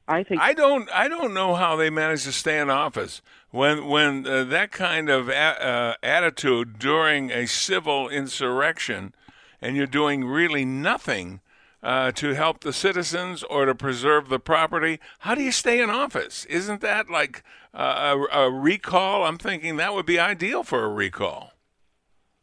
I 0.08 0.24
think 0.24 0.42
I 0.42 0.54
don't 0.54 0.90
I 0.90 1.08
don't 1.08 1.36
know 1.36 1.54
how 1.54 1.76
they 1.76 1.92
manage 1.92 2.24
to 2.24 2.32
stay 2.32 2.58
in 2.60 2.72
office 2.72 3.22
when 3.52 3.86
when 3.86 4.26
uh, 4.26 4.44
that 4.46 4.72
kind 4.72 5.08
of 5.08 5.30
a, 5.30 5.36
uh, 5.36 5.94
attitude 6.02 6.80
during 6.80 7.30
a 7.30 7.46
civil 7.46 8.10
insurrection 8.10 9.14
and 9.62 9.76
you're 9.76 9.88
doing 9.88 10.26
really 10.26 10.66
nothing 10.66 11.42
uh, 11.82 12.12
to 12.12 12.34
help 12.34 12.62
the 12.62 12.74
citizens 12.74 13.44
or 13.44 13.66
to 13.66 13.76
preserve 13.76 14.30
the 14.30 14.40
property. 14.40 15.00
How 15.20 15.36
do 15.36 15.42
you 15.42 15.52
stay 15.52 15.82
in 15.82 15.90
office? 15.90 16.46
Isn't 16.46 16.82
that 16.82 17.10
like 17.10 17.44
uh, 17.74 18.18
a, 18.32 18.40
a 18.42 18.52
recall? 18.52 19.24
I'm 19.24 19.38
thinking 19.38 19.78
that 19.78 19.94
would 19.94 20.06
be 20.06 20.20
ideal 20.20 20.64
for 20.64 20.84
a 20.84 20.90
recall. 20.90 21.54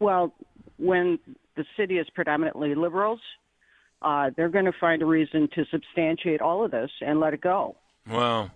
Well, 0.00 0.34
when 0.78 1.18
the 1.56 1.64
city 1.76 1.98
is 1.98 2.06
predominantly 2.14 2.74
liberals, 2.74 3.20
uh, 4.02 4.30
they're 4.36 4.48
going 4.48 4.66
to 4.66 4.74
find 4.78 5.02
a 5.02 5.06
reason 5.06 5.48
to 5.54 5.64
substantiate 5.70 6.40
all 6.40 6.64
of 6.64 6.70
this 6.70 6.90
and 7.00 7.18
let 7.18 7.34
it 7.34 7.40
go. 7.40 7.76
Well, 8.08 8.50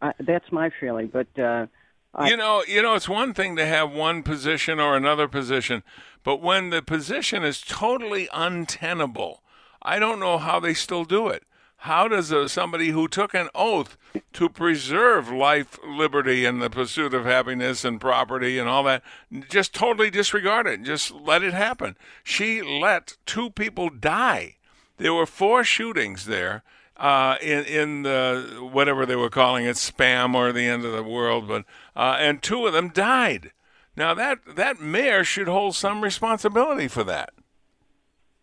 uh, 0.00 0.12
that's 0.20 0.50
my 0.50 0.70
feeling. 0.80 1.08
But 1.12 1.38
uh, 1.38 1.66
I, 2.14 2.28
you 2.28 2.36
know, 2.36 2.62
you 2.68 2.82
know, 2.82 2.94
it's 2.94 3.08
one 3.08 3.32
thing 3.32 3.56
to 3.56 3.66
have 3.66 3.90
one 3.90 4.22
position 4.22 4.78
or 4.78 4.96
another 4.96 5.28
position, 5.28 5.82
but 6.22 6.42
when 6.42 6.70
the 6.70 6.82
position 6.82 7.42
is 7.42 7.60
totally 7.60 8.28
untenable, 8.32 9.42
I 9.80 9.98
don't 9.98 10.20
know 10.20 10.38
how 10.38 10.60
they 10.60 10.74
still 10.74 11.04
do 11.04 11.28
it. 11.28 11.44
How 11.78 12.06
does 12.06 12.32
uh, 12.32 12.46
somebody 12.46 12.90
who 12.90 13.08
took 13.08 13.34
an 13.34 13.48
oath 13.56 13.96
to 14.34 14.48
preserve 14.48 15.32
life, 15.32 15.80
liberty, 15.84 16.44
and 16.44 16.62
the 16.62 16.70
pursuit 16.70 17.12
of 17.12 17.24
happiness 17.24 17.84
and 17.84 18.00
property 18.00 18.56
and 18.56 18.68
all 18.68 18.84
that 18.84 19.02
just 19.48 19.74
totally 19.74 20.08
disregard 20.08 20.68
it? 20.68 20.84
Just 20.84 21.10
let 21.10 21.42
it 21.42 21.54
happen. 21.54 21.96
She 22.22 22.62
let 22.62 23.16
two 23.26 23.50
people 23.50 23.88
die. 23.88 24.58
There 24.98 25.12
were 25.12 25.26
four 25.26 25.64
shootings 25.64 26.26
there 26.26 26.62
uh, 26.96 27.36
in 27.42 27.64
in 27.64 28.02
the 28.02 28.68
whatever 28.72 29.04
they 29.06 29.16
were 29.16 29.30
calling 29.30 29.64
it, 29.64 29.76
spam 29.76 30.34
or 30.34 30.52
the 30.52 30.66
end 30.66 30.84
of 30.84 30.92
the 30.92 31.02
world, 31.02 31.48
but 31.48 31.64
uh, 31.96 32.16
and 32.18 32.42
two 32.42 32.66
of 32.66 32.72
them 32.72 32.88
died. 32.90 33.52
Now 33.96 34.14
that 34.14 34.38
that 34.56 34.80
mayor 34.80 35.24
should 35.24 35.48
hold 35.48 35.74
some 35.74 36.02
responsibility 36.02 36.88
for 36.88 37.04
that. 37.04 37.30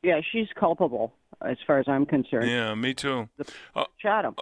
yeah, 0.04 0.22
she's 0.32 0.48
culpable 0.60 1.14
as 1.46 1.58
far 1.66 1.80
as 1.80 1.88
I'm 1.88 2.06
concerned. 2.06 2.50
Yeah, 2.50 2.76
me 2.76 2.94
too. 2.94 3.30
Uh, 3.76 3.86
Shot 3.98 4.26
him. 4.26 4.36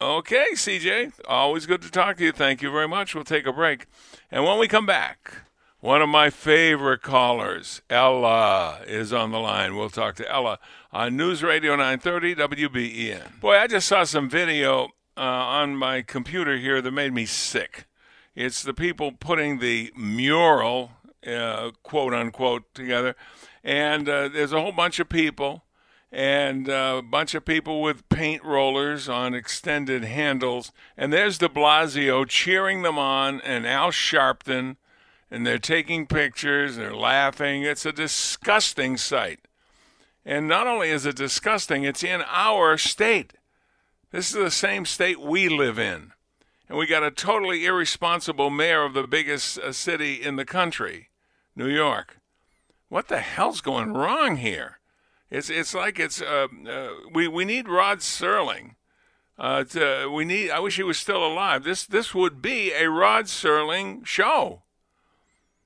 Okay, 0.00 0.46
CJ, 0.54 1.12
always 1.28 1.66
good 1.66 1.80
to 1.82 1.90
talk 1.90 2.16
to 2.18 2.24
you. 2.24 2.32
Thank 2.32 2.62
you 2.62 2.70
very 2.70 2.88
much. 2.88 3.14
We'll 3.14 3.24
take 3.24 3.46
a 3.46 3.52
break, 3.52 3.86
and 4.30 4.44
when 4.44 4.58
we 4.58 4.68
come 4.68 4.86
back. 4.86 5.42
One 5.84 6.00
of 6.00 6.08
my 6.08 6.30
favorite 6.30 7.02
callers, 7.02 7.82
Ella, 7.90 8.78
is 8.86 9.12
on 9.12 9.32
the 9.32 9.38
line. 9.38 9.76
We'll 9.76 9.90
talk 9.90 10.14
to 10.14 10.32
Ella 10.32 10.58
on 10.90 11.14
News 11.14 11.42
Radio 11.42 11.76
930 11.76 12.36
WBEN. 12.36 13.38
Boy, 13.38 13.58
I 13.58 13.66
just 13.66 13.86
saw 13.86 14.04
some 14.04 14.30
video 14.30 14.84
uh, 15.14 15.20
on 15.20 15.76
my 15.76 16.00
computer 16.00 16.56
here 16.56 16.80
that 16.80 16.90
made 16.90 17.12
me 17.12 17.26
sick. 17.26 17.84
It's 18.34 18.62
the 18.62 18.72
people 18.72 19.12
putting 19.12 19.58
the 19.58 19.92
mural, 19.94 20.92
uh, 21.26 21.72
quote 21.82 22.14
unquote, 22.14 22.62
together. 22.72 23.14
And 23.62 24.08
uh, 24.08 24.28
there's 24.28 24.54
a 24.54 24.62
whole 24.62 24.72
bunch 24.72 24.98
of 25.00 25.10
people, 25.10 25.64
and 26.10 26.66
uh, 26.66 26.94
a 27.00 27.02
bunch 27.02 27.34
of 27.34 27.44
people 27.44 27.82
with 27.82 28.08
paint 28.08 28.42
rollers 28.42 29.06
on 29.06 29.34
extended 29.34 30.02
handles. 30.02 30.72
And 30.96 31.12
there's 31.12 31.36
de 31.36 31.50
Blasio 31.50 32.26
cheering 32.26 32.80
them 32.80 32.98
on, 32.98 33.42
and 33.42 33.66
Al 33.66 33.90
Sharpton 33.90 34.76
and 35.34 35.44
they're 35.44 35.58
taking 35.58 36.06
pictures, 36.06 36.76
they're 36.76 36.94
laughing. 36.94 37.64
It's 37.64 37.84
a 37.84 37.92
disgusting 37.92 38.96
sight. 38.96 39.40
And 40.24 40.46
not 40.46 40.68
only 40.68 40.90
is 40.90 41.06
it 41.06 41.16
disgusting, 41.16 41.82
it's 41.82 42.04
in 42.04 42.22
our 42.28 42.78
state. 42.78 43.32
This 44.12 44.28
is 44.28 44.36
the 44.36 44.50
same 44.50 44.86
state 44.86 45.20
we 45.20 45.48
live 45.48 45.76
in. 45.76 46.12
And 46.68 46.78
we 46.78 46.86
got 46.86 47.02
a 47.02 47.10
totally 47.10 47.66
irresponsible 47.66 48.48
mayor 48.48 48.84
of 48.84 48.94
the 48.94 49.08
biggest 49.08 49.58
uh, 49.58 49.72
city 49.72 50.22
in 50.22 50.36
the 50.36 50.44
country, 50.44 51.08
New 51.56 51.68
York. 51.68 52.18
What 52.88 53.08
the 53.08 53.18
hell's 53.18 53.60
going 53.60 53.92
wrong 53.92 54.36
here? 54.36 54.78
It's 55.30 55.50
it's 55.50 55.74
like 55.74 55.98
it's 55.98 56.22
uh, 56.22 56.46
uh, 56.68 56.90
we 57.12 57.26
we 57.26 57.44
need 57.44 57.68
Rod 57.68 57.98
Serling 57.98 58.76
Uh, 59.36 59.64
to, 59.64 60.08
we 60.08 60.24
need. 60.24 60.50
I 60.50 60.60
wish 60.60 60.76
he 60.76 60.84
was 60.84 60.98
still 60.98 61.26
alive. 61.26 61.64
This 61.64 61.84
this 61.86 62.14
would 62.14 62.40
be 62.40 62.72
a 62.72 62.88
Rod 62.88 63.24
Serling 63.24 64.06
show 64.06 64.63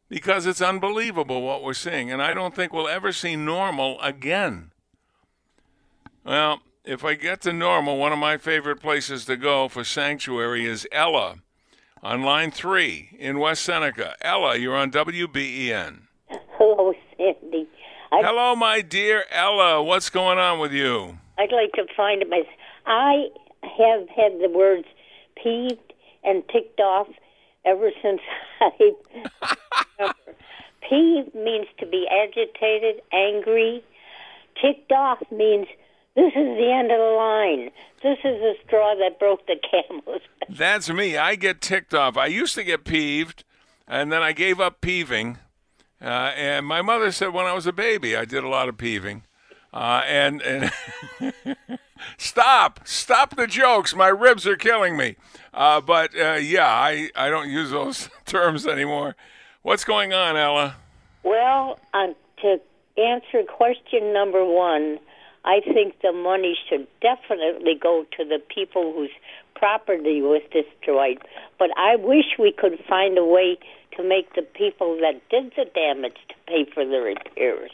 because 0.08 0.46
it's 0.46 0.62
unbelievable 0.62 1.42
what 1.42 1.62
we're 1.62 1.74
seeing, 1.74 2.10
and 2.10 2.22
I 2.22 2.34
don't 2.34 2.54
think 2.54 2.72
we'll 2.72 2.88
ever 2.88 3.12
see 3.12 3.36
normal 3.36 4.00
again. 4.00 4.70
Well, 6.24 6.60
if 6.84 7.04
I 7.04 7.14
get 7.14 7.42
to 7.42 7.52
normal, 7.52 7.98
one 7.98 8.12
of 8.12 8.18
my 8.18 8.36
favorite 8.38 8.80
places 8.80 9.24
to 9.26 9.36
go 9.36 9.68
for 9.68 9.84
sanctuary 9.84 10.66
is 10.66 10.86
Ella 10.90 11.36
on 12.02 12.22
line 12.22 12.50
three 12.50 13.10
in 13.18 13.38
West 13.38 13.62
Seneca. 13.62 14.14
Ella, 14.20 14.56
you're 14.56 14.76
on 14.76 14.90
WBEN. 14.90 16.00
Hello, 16.52 16.94
Sandy. 17.16 17.68
I, 18.10 18.22
Hello, 18.22 18.56
my 18.56 18.80
dear 18.80 19.24
Ella. 19.30 19.82
What's 19.82 20.08
going 20.08 20.38
on 20.38 20.58
with 20.58 20.72
you? 20.72 21.18
I'd 21.38 21.52
like 21.52 21.72
to 21.72 21.84
find 21.94 22.24
my. 22.28 22.42
I 22.86 23.26
have 23.62 24.08
had 24.08 24.40
the 24.40 24.48
words 24.48 24.86
peeved 25.42 25.92
and 26.24 26.42
ticked 26.48 26.80
off 26.80 27.08
ever 27.64 27.90
since 28.02 28.20
I. 28.60 30.12
peeved 30.88 31.34
means 31.34 31.66
to 31.78 31.86
be 31.86 32.06
agitated, 32.10 33.02
angry. 33.12 33.84
Ticked 34.60 34.92
off 34.92 35.18
means 35.30 35.66
this 36.14 36.32
is 36.34 36.56
the 36.56 36.72
end 36.72 36.90
of 36.90 36.98
the 36.98 37.14
line. 37.16 37.70
This 38.02 38.18
is 38.18 38.40
the 38.40 38.54
straw 38.66 38.94
that 38.96 39.18
broke 39.18 39.46
the 39.46 39.56
camel's 39.70 40.22
back. 40.40 40.48
That's 40.48 40.90
me. 40.90 41.16
I 41.16 41.34
get 41.34 41.60
ticked 41.60 41.94
off. 41.94 42.16
I 42.16 42.26
used 42.26 42.54
to 42.56 42.64
get 42.64 42.84
peeved, 42.84 43.44
and 43.86 44.10
then 44.10 44.22
I 44.22 44.32
gave 44.32 44.60
up 44.60 44.80
peeving. 44.80 45.38
Uh, 46.00 46.32
and 46.36 46.66
my 46.66 46.82
mother 46.82 47.12
said 47.12 47.32
when 47.32 47.46
I 47.46 47.52
was 47.52 47.66
a 47.66 47.72
baby, 47.72 48.16
I 48.16 48.24
did 48.24 48.44
a 48.44 48.48
lot 48.48 48.68
of 48.68 48.78
peeving. 48.78 49.22
Uh, 49.72 50.02
and 50.06 50.40
and 50.42 50.72
stop, 52.16 52.80
stop 52.84 53.36
the 53.36 53.46
jokes. 53.46 53.94
My 53.94 54.08
ribs 54.08 54.46
are 54.46 54.56
killing 54.56 54.96
me. 54.96 55.16
Uh, 55.52 55.80
but 55.80 56.18
uh, 56.18 56.34
yeah, 56.34 56.66
I, 56.66 57.10
I 57.14 57.28
don't 57.28 57.50
use 57.50 57.70
those 57.70 58.08
terms 58.26 58.66
anymore. 58.66 59.16
What's 59.62 59.84
going 59.84 60.12
on, 60.12 60.36
Ella? 60.36 60.76
Well, 61.22 61.78
uh, 61.92 62.08
to 62.42 62.60
answer 62.96 63.42
question 63.42 64.12
number 64.12 64.44
one, 64.44 64.98
I 65.44 65.60
think 65.60 66.00
the 66.02 66.12
money 66.12 66.56
should 66.68 66.86
definitely 67.00 67.74
go 67.74 68.04
to 68.16 68.24
the 68.24 68.38
people 68.54 68.92
whose 68.94 69.10
property 69.54 70.22
was 70.22 70.42
destroyed. 70.52 71.18
But 71.58 71.70
I 71.76 71.96
wish 71.96 72.38
we 72.38 72.52
could 72.52 72.78
find 72.88 73.18
a 73.18 73.24
way 73.24 73.58
to 73.96 74.02
make 74.02 74.34
the 74.34 74.42
people 74.42 74.98
that 75.00 75.20
did 75.28 75.52
the 75.56 75.64
damage 75.74 76.16
to 76.28 76.34
pay 76.46 76.64
for 76.72 76.84
the 76.84 77.00
repairs. 77.00 77.70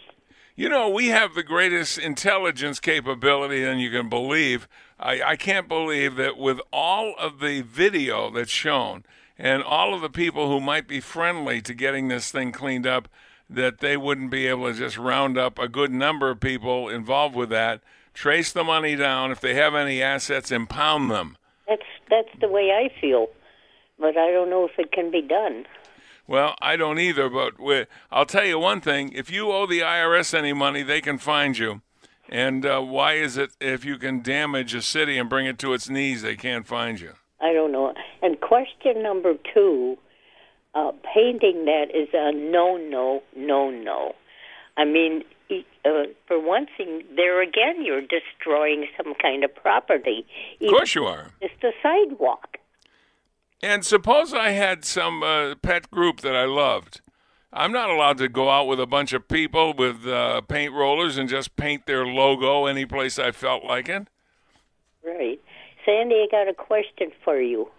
You 0.57 0.69
know, 0.69 0.89
we 0.89 1.09
have 1.09 1.35
the 1.35 1.43
greatest 1.43 1.99
intelligence 1.99 2.79
capability 2.79 3.65
than 3.65 3.81
you 3.81 3.91
can 3.91 4.09
believe. 4.09 4.69
I, 5.01 5.21
I 5.21 5.37
can't 5.37 5.67
believe 5.67 6.15
that 6.15 6.39
with 6.39 6.61
all 6.73 7.15
of 7.19 7.41
the 7.41 7.63
video 7.63 8.31
that's 8.31 8.53
shown 8.53 9.05
and 9.37 9.65
all 9.65 9.95
of 9.95 10.01
the 10.01 10.09
people 10.09 10.49
who 10.49 10.61
might 10.61 10.87
be 10.87 11.01
friendly 11.01 11.61
to 11.63 11.75
getting 11.75 12.07
this 12.07 12.31
thing 12.31 12.53
cleaned 12.53 12.87
up, 12.87 13.09
that 13.51 13.79
they 13.79 13.97
wouldn't 13.97 14.31
be 14.31 14.47
able 14.47 14.73
to 14.73 14.79
just 14.79 14.97
round 14.97 15.37
up 15.37 15.59
a 15.59 15.67
good 15.67 15.91
number 15.91 16.31
of 16.31 16.39
people 16.39 16.89
involved 16.89 17.35
with 17.35 17.51
that, 17.51 17.81
trace 18.15 18.53
the 18.53 18.63
money 18.63 18.95
down. 18.95 19.33
If 19.33 19.41
they 19.41 19.55
have 19.55 19.75
any 19.75 20.01
assets, 20.01 20.53
impound 20.53 21.11
them. 21.11 21.37
That's 21.67 21.83
that's 22.09 22.41
the 22.41 22.49
way 22.49 22.71
I 22.71 23.01
feel, 23.01 23.27
but 23.99 24.17
I 24.17 24.31
don't 24.31 24.51
know 24.51 24.67
if 24.67 24.79
it 24.79 24.93
can 24.93 25.11
be 25.11 25.21
done. 25.21 25.67
Well, 26.27 26.55
I 26.61 26.77
don't 26.77 26.99
either, 26.99 27.29
but 27.29 27.61
we, 27.61 27.87
I'll 28.11 28.27
tell 28.27 28.45
you 28.45 28.59
one 28.59 28.81
thing: 28.81 29.13
if 29.13 29.31
you 29.31 29.51
owe 29.53 29.67
the 29.67 29.81
IRS 29.81 30.33
any 30.33 30.53
money, 30.53 30.83
they 30.83 31.01
can 31.01 31.19
find 31.19 31.57
you. 31.59 31.83
And 32.29 32.65
uh, 32.65 32.81
why 32.81 33.15
is 33.15 33.37
it 33.37 33.51
if 33.61 33.85
you 33.85 33.99
can 33.99 34.23
damage 34.23 34.75
a 34.75 34.83
city 34.83 35.19
and 35.19 35.29
bring 35.29 35.47
it 35.47 35.59
to 35.59 35.75
its 35.75 35.91
knees, 35.91 36.23
they 36.23 36.37
can't 36.37 36.67
find 36.67 36.99
you? 36.99 37.13
I 37.41 37.53
don't 37.53 37.73
know. 37.73 37.93
And 38.23 38.41
question 38.41 39.03
number 39.03 39.35
two 39.53 39.99
uh, 40.75 40.93
painting 41.15 41.67
that 41.67 41.87
is 41.95 42.09
a 42.15 42.33
no, 42.33 42.77
no, 42.77 43.23
no, 43.37 43.71
no. 43.71 44.15
I 44.77 44.85
mean, 44.85 45.23
uh, 45.85 46.05
for 46.27 46.41
one 46.41 46.67
thing, 46.77 47.05
there 47.15 47.43
again, 47.43 47.85
you're 47.85 48.01
destroying 48.01 48.87
some 48.97 49.15
kind 49.21 49.45
of 49.45 49.55
property. 49.55 50.27
Of 50.61 50.71
course 50.71 50.95
you 50.95 51.05
are. 51.05 51.31
It's 51.41 51.55
the 51.61 51.73
sidewalk. 51.83 52.54
And 53.65 53.83
suppose 53.83 54.35
I 54.35 54.51
had 54.51 54.85
some 54.85 55.23
uh, 55.23 55.55
pet 55.55 55.91
group 55.91 56.21
that 56.21 56.37
I 56.37 56.45
loved. 56.45 57.01
I'm 57.51 57.73
not 57.73 57.89
allowed 57.89 58.19
to 58.19 58.29
go 58.29 58.51
out 58.51 58.67
with 58.67 58.79
a 58.79 58.85
bunch 58.85 59.15
of 59.15 59.27
people 59.27 59.73
with 59.73 60.07
uh, 60.07 60.43
paint 60.43 60.75
rollers 60.75 61.17
and 61.17 61.31
just 61.31 61.57
paint 61.57 61.87
their 61.87 62.05
logo 62.07 62.67
any 62.67 62.85
place 62.85 63.19
I 63.19 63.31
felt 63.31 63.65
like 63.65 63.89
it. 63.89 64.09
Right. 65.03 65.41
Sandy, 65.83 66.17
I 66.17 66.27
got 66.31 66.47
a 66.47 66.53
question 66.53 67.11
for 67.25 67.41
you. 67.41 67.71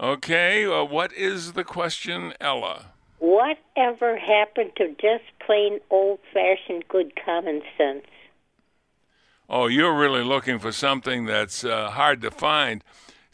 Okay, 0.00 0.64
uh, 0.64 0.84
what 0.84 1.12
is 1.12 1.52
the 1.52 1.64
question, 1.64 2.32
Ella? 2.40 2.92
Whatever 3.18 4.16
happened 4.16 4.70
to 4.76 4.88
just 4.98 5.24
plain 5.44 5.80
old 5.90 6.18
fashioned 6.32 6.88
good 6.88 7.12
common 7.22 7.60
sense? 7.76 8.06
Oh, 9.50 9.66
you're 9.66 9.98
really 9.98 10.24
looking 10.24 10.58
for 10.58 10.72
something 10.72 11.26
that's 11.26 11.62
uh, 11.62 11.90
hard 11.90 12.22
to 12.22 12.30
find. 12.30 12.82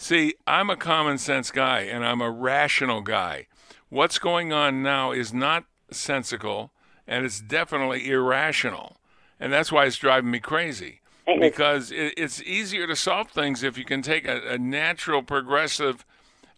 See, 0.02 0.34
I'm 0.48 0.68
a 0.68 0.74
common 0.74 1.16
sense 1.16 1.52
guy 1.52 1.82
and 1.82 2.04
I'm 2.04 2.20
a 2.20 2.28
rational 2.28 3.02
guy. 3.02 3.46
What's 3.88 4.18
going 4.18 4.52
on 4.52 4.82
now 4.82 5.12
is 5.12 5.32
not 5.32 5.64
sensical 5.92 6.72
and 7.06 7.24
it's 7.24 7.40
definitely 7.40 8.10
irrational. 8.10 8.96
And 9.38 9.52
that's 9.52 9.70
why 9.70 9.84
it's 9.84 9.96
driving 9.96 10.32
me 10.32 10.40
crazy. 10.40 11.02
Because 11.38 11.92
it, 11.92 12.14
it's 12.16 12.42
easier 12.42 12.88
to 12.88 12.96
solve 12.96 13.30
things 13.30 13.62
if 13.62 13.78
you 13.78 13.84
can 13.84 14.02
take 14.02 14.26
a, 14.26 14.54
a 14.54 14.58
natural, 14.58 15.22
progressive 15.22 16.04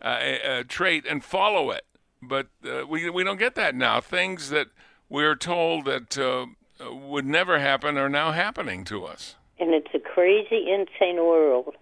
uh, 0.00 0.16
a, 0.22 0.60
a 0.60 0.64
trait 0.64 1.04
and 1.06 1.22
follow 1.22 1.70
it. 1.70 1.84
But 2.22 2.46
uh, 2.66 2.86
we 2.88 3.10
we 3.10 3.24
don't 3.24 3.38
get 3.38 3.56
that 3.56 3.74
now. 3.74 4.00
Things 4.00 4.48
that 4.48 4.68
we're 5.10 5.36
told 5.36 5.84
that 5.84 6.16
uh, 6.16 6.46
would 6.90 7.26
never 7.26 7.58
happen 7.58 7.98
are 7.98 8.08
now 8.08 8.32
happening 8.32 8.84
to 8.84 9.04
us. 9.04 9.36
And 9.60 9.74
it's 9.74 9.94
a 9.94 10.00
crazy, 10.00 10.72
insane 10.72 11.16
world. 11.16 11.74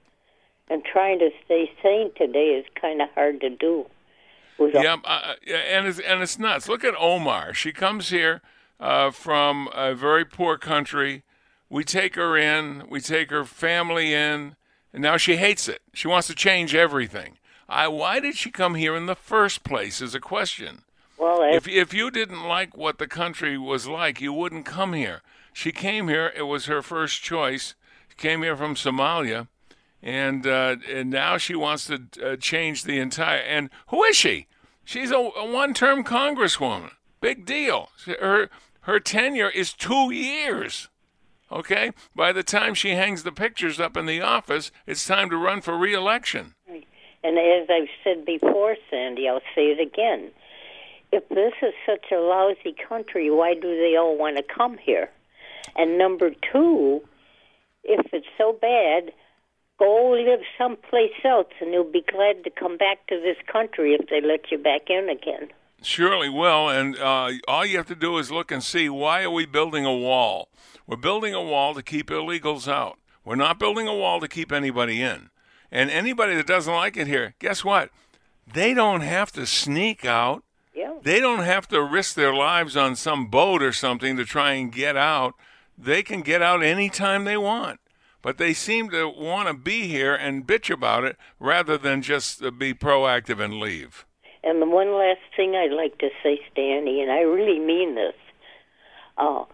And 0.68 0.85
trying 0.85 1.18
to 1.18 1.31
stay 1.44 1.70
sane 1.83 2.11
today 2.16 2.51
is 2.51 2.64
kind 2.81 3.03
of 3.03 3.09
hard 3.14 3.40
to 3.42 3.51
do. 3.51 3.87
Yeah, 4.59 4.96
uh, 5.05 5.35
and 5.53 5.87
it's 5.87 5.98
and 5.98 6.22
it's 6.22 6.38
nuts. 6.38 6.68
Look 6.68 6.85
at 6.85 6.94
Omar. 6.98 7.53
She 7.53 7.72
comes 7.72 8.11
here 8.11 8.42
uh, 8.79 9.11
from 9.11 9.68
a 9.75 9.94
very 9.94 10.25
poor 10.25 10.57
country. 10.57 11.25
We 11.68 11.85
take 11.85 12.14
her 12.14 12.37
in. 12.37 12.85
We 12.88 13.01
take 13.01 13.31
her 13.31 13.44
family 13.44 14.14
in, 14.14 14.57
and 14.92 15.03
now 15.03 15.16
she 15.16 15.37
hates 15.37 15.68
it. 15.68 15.83
She 15.94 16.07
wants 16.07 16.29
to 16.29 16.35
change 16.35 16.75
everything. 16.75 17.38
I, 17.68 17.88
why 17.88 18.20
did 18.20 18.37
she 18.37 18.51
come 18.51 18.75
here 18.75 18.94
in 18.94 19.07
the 19.07 19.16
first 19.16 19.64
place? 19.64 20.01
Is 20.01 20.14
a 20.14 20.20
question. 20.20 20.83
Well, 21.18 21.42
if 21.42 21.66
if 21.66 21.94
you 21.94 22.11
didn't 22.11 22.44
like 22.44 22.77
what 22.77 22.98
the 22.98 23.09
country 23.09 23.57
was 23.57 23.87
like, 23.88 24.20
you 24.20 24.33
wouldn't 24.33 24.66
come 24.66 24.92
here. 24.92 25.22
She 25.53 25.72
came 25.72 26.09
here; 26.09 26.33
it 26.37 26.42
was 26.42 26.66
her 26.66 26.83
first 26.83 27.22
choice. 27.22 27.75
She 28.09 28.16
came 28.16 28.42
here 28.42 28.57
from 28.57 28.75
Somalia, 28.75 29.48
and 30.03 30.47
uh, 30.47 30.77
and 30.91 31.11
now 31.11 31.37
she 31.38 31.55
wants 31.55 31.87
to 31.87 32.03
uh, 32.23 32.37
change 32.37 32.85
the 32.85 32.99
entire. 32.99 33.38
And 33.38 33.71
who 33.88 34.03
is 34.05 34.17
she? 34.17 34.47
She's 34.85 35.11
a, 35.11 35.17
a 35.17 35.51
one-term 35.51 36.05
congresswoman. 36.05 36.93
Big 37.21 37.47
deal. 37.47 37.91
Her 38.07 38.51
her 38.81 38.99
tenure 38.99 39.51
is 39.51 39.73
two 39.73 40.11
years. 40.11 40.88
Okay. 41.51 41.93
By 42.17 42.33
the 42.33 42.43
time 42.43 42.75
she 42.75 42.91
hangs 42.91 43.23
the 43.23 43.33
pictures 43.33 43.79
up 43.79 43.97
in 43.97 44.07
the 44.07 44.21
office, 44.21 44.73
it's 44.87 45.07
time 45.07 45.31
to 45.31 45.37
run 45.37 45.61
for 45.61 45.77
re-election. 45.77 46.55
And 47.25 47.38
as 47.38 47.69
I've 47.71 47.88
said 48.03 48.25
before, 48.25 48.77
Sandy, 48.91 49.29
I'll 49.29 49.41
say 49.55 49.67
it 49.67 49.81
again. 49.81 50.31
If 51.12 51.29
this 51.29 51.53
is 51.62 51.75
such 51.87 52.07
a 52.11 52.17
lousy 52.17 52.75
country, 52.88 53.31
why 53.31 53.55
do 53.55 53.61
they 53.77 53.97
all 53.97 54.17
want 54.17 54.38
to 54.38 54.43
come 54.43 54.79
here? 54.79 55.11
And 55.77 55.99
number 55.99 56.31
two, 56.53 57.03
if 57.85 58.07
it's 58.12 58.27
so 58.38 58.55
bad, 58.61 59.12
go 59.79 60.11
live 60.11 60.41
someplace 60.59 61.13
else 61.25 61.53
and 61.61 61.73
you'll 61.73 61.91
be 61.91 62.05
glad 62.11 62.45
to 62.45 62.51
come 62.51 62.77
back 62.77 63.07
to 63.09 63.21
this 63.21 63.37
country 63.51 63.95
if 63.95 64.09
they 64.09 64.21
let 64.21 64.51
you 64.51 64.59
back 64.59 64.89
in 64.89 65.09
again. 65.09 65.49
Surely 65.83 66.29
will, 66.29 66.69
and 66.69 66.97
uh, 66.99 67.31
all 67.49 67.67
you 67.67 67.77
have 67.77 67.89
to 67.89 67.97
do 67.97 68.19
is 68.19 68.31
look 68.31 68.53
and 68.53 68.63
see 68.63 68.89
why 68.89 69.23
are 69.25 69.31
we 69.31 69.47
building 69.47 69.85
a 69.85 69.95
wall? 69.95 70.49
We're 70.87 70.96
building 70.96 71.35
a 71.35 71.42
wall 71.42 71.75
to 71.75 71.83
keep 71.83 72.09
illegals 72.09 72.69
out. 72.69 72.99
We're 73.25 73.37
not 73.37 73.59
building 73.59 73.88
a 73.88 73.94
wall 73.94 74.21
to 74.21 74.29
keep 74.29 74.53
anybody 74.53 75.03
in. 75.03 75.31
And 75.71 75.90
anybody 75.90 76.37
that 76.37 76.46
doesn't 76.46 76.73
like 76.73 76.96
it 76.96 77.07
here, 77.07 77.35
guess 77.38 77.65
what? 77.65 77.90
They 78.53 78.75
don't 78.75 79.01
have 79.01 79.33
to 79.33 79.46
sneak 79.46 80.05
out. 80.05 80.44
Yeah. 80.75 80.94
They 81.03 81.21
don't 81.21 81.44
have 81.44 81.69
to 81.69 81.83
risk 81.83 82.15
their 82.15 82.35
lives 82.35 82.77
on 82.77 82.96
some 82.96 83.27
boat 83.27 83.63
or 83.63 83.73
something 83.73 84.17
to 84.17 84.25
try 84.25 84.53
and 84.53 84.73
get 84.73 84.96
out. 84.96 85.35
They 85.77 86.03
can 86.03 86.23
get 86.23 86.42
out 86.42 86.63
anytime 86.63 87.25
they 87.25 87.37
want. 87.37 87.81
But 88.23 88.38
they 88.38 88.54
seem 88.54 88.90
to 88.90 89.08
want 89.08 89.48
to 89.48 89.54
be 89.54 89.88
here 89.88 90.14
and 90.14 90.46
bitch 90.46 90.70
about 90.70 91.04
it 91.04 91.16
rather 91.40 91.77
than 91.77 92.02
just 92.02 92.42
uh, 92.42 92.50
be 92.52 92.73
proactive 92.73 93.40
and 93.40 93.54
leave. 93.54 94.06
And 94.44 94.62
the 94.62 94.66
one 94.66 94.92
last 94.92 95.20
thing 95.37 95.54
I'd 95.54 95.73
like 95.73 95.98
to 95.98 96.08
say, 96.23 96.40
Stanley, 96.50 97.00
and 97.00 97.10
I 97.10 97.20
really 97.20 97.58
mean 97.58 97.94
this. 97.96 98.14
Uh, 99.18 99.44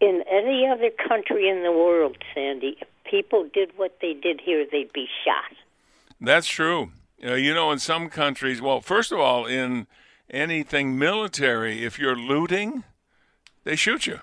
in 0.00 0.22
any 0.30 0.66
other 0.66 0.90
country 1.08 1.48
in 1.48 1.62
the 1.62 1.72
world, 1.72 2.18
Sandy, 2.34 2.76
if 2.80 2.88
people 3.08 3.48
did 3.52 3.70
what 3.76 3.98
they 4.02 4.12
did 4.12 4.40
here, 4.40 4.66
they'd 4.70 4.92
be 4.92 5.06
shot. 5.24 5.56
That's 6.20 6.46
true. 6.46 6.90
Uh, 7.24 7.34
you 7.34 7.54
know, 7.54 7.70
in 7.70 7.78
some 7.78 8.08
countries, 8.08 8.60
well, 8.60 8.80
first 8.80 9.12
of 9.12 9.18
all, 9.18 9.46
in 9.46 9.86
anything 10.30 10.98
military, 10.98 11.84
if 11.84 11.98
you're 11.98 12.16
looting, 12.16 12.84
they 13.64 13.76
shoot 13.76 14.06
you. 14.06 14.20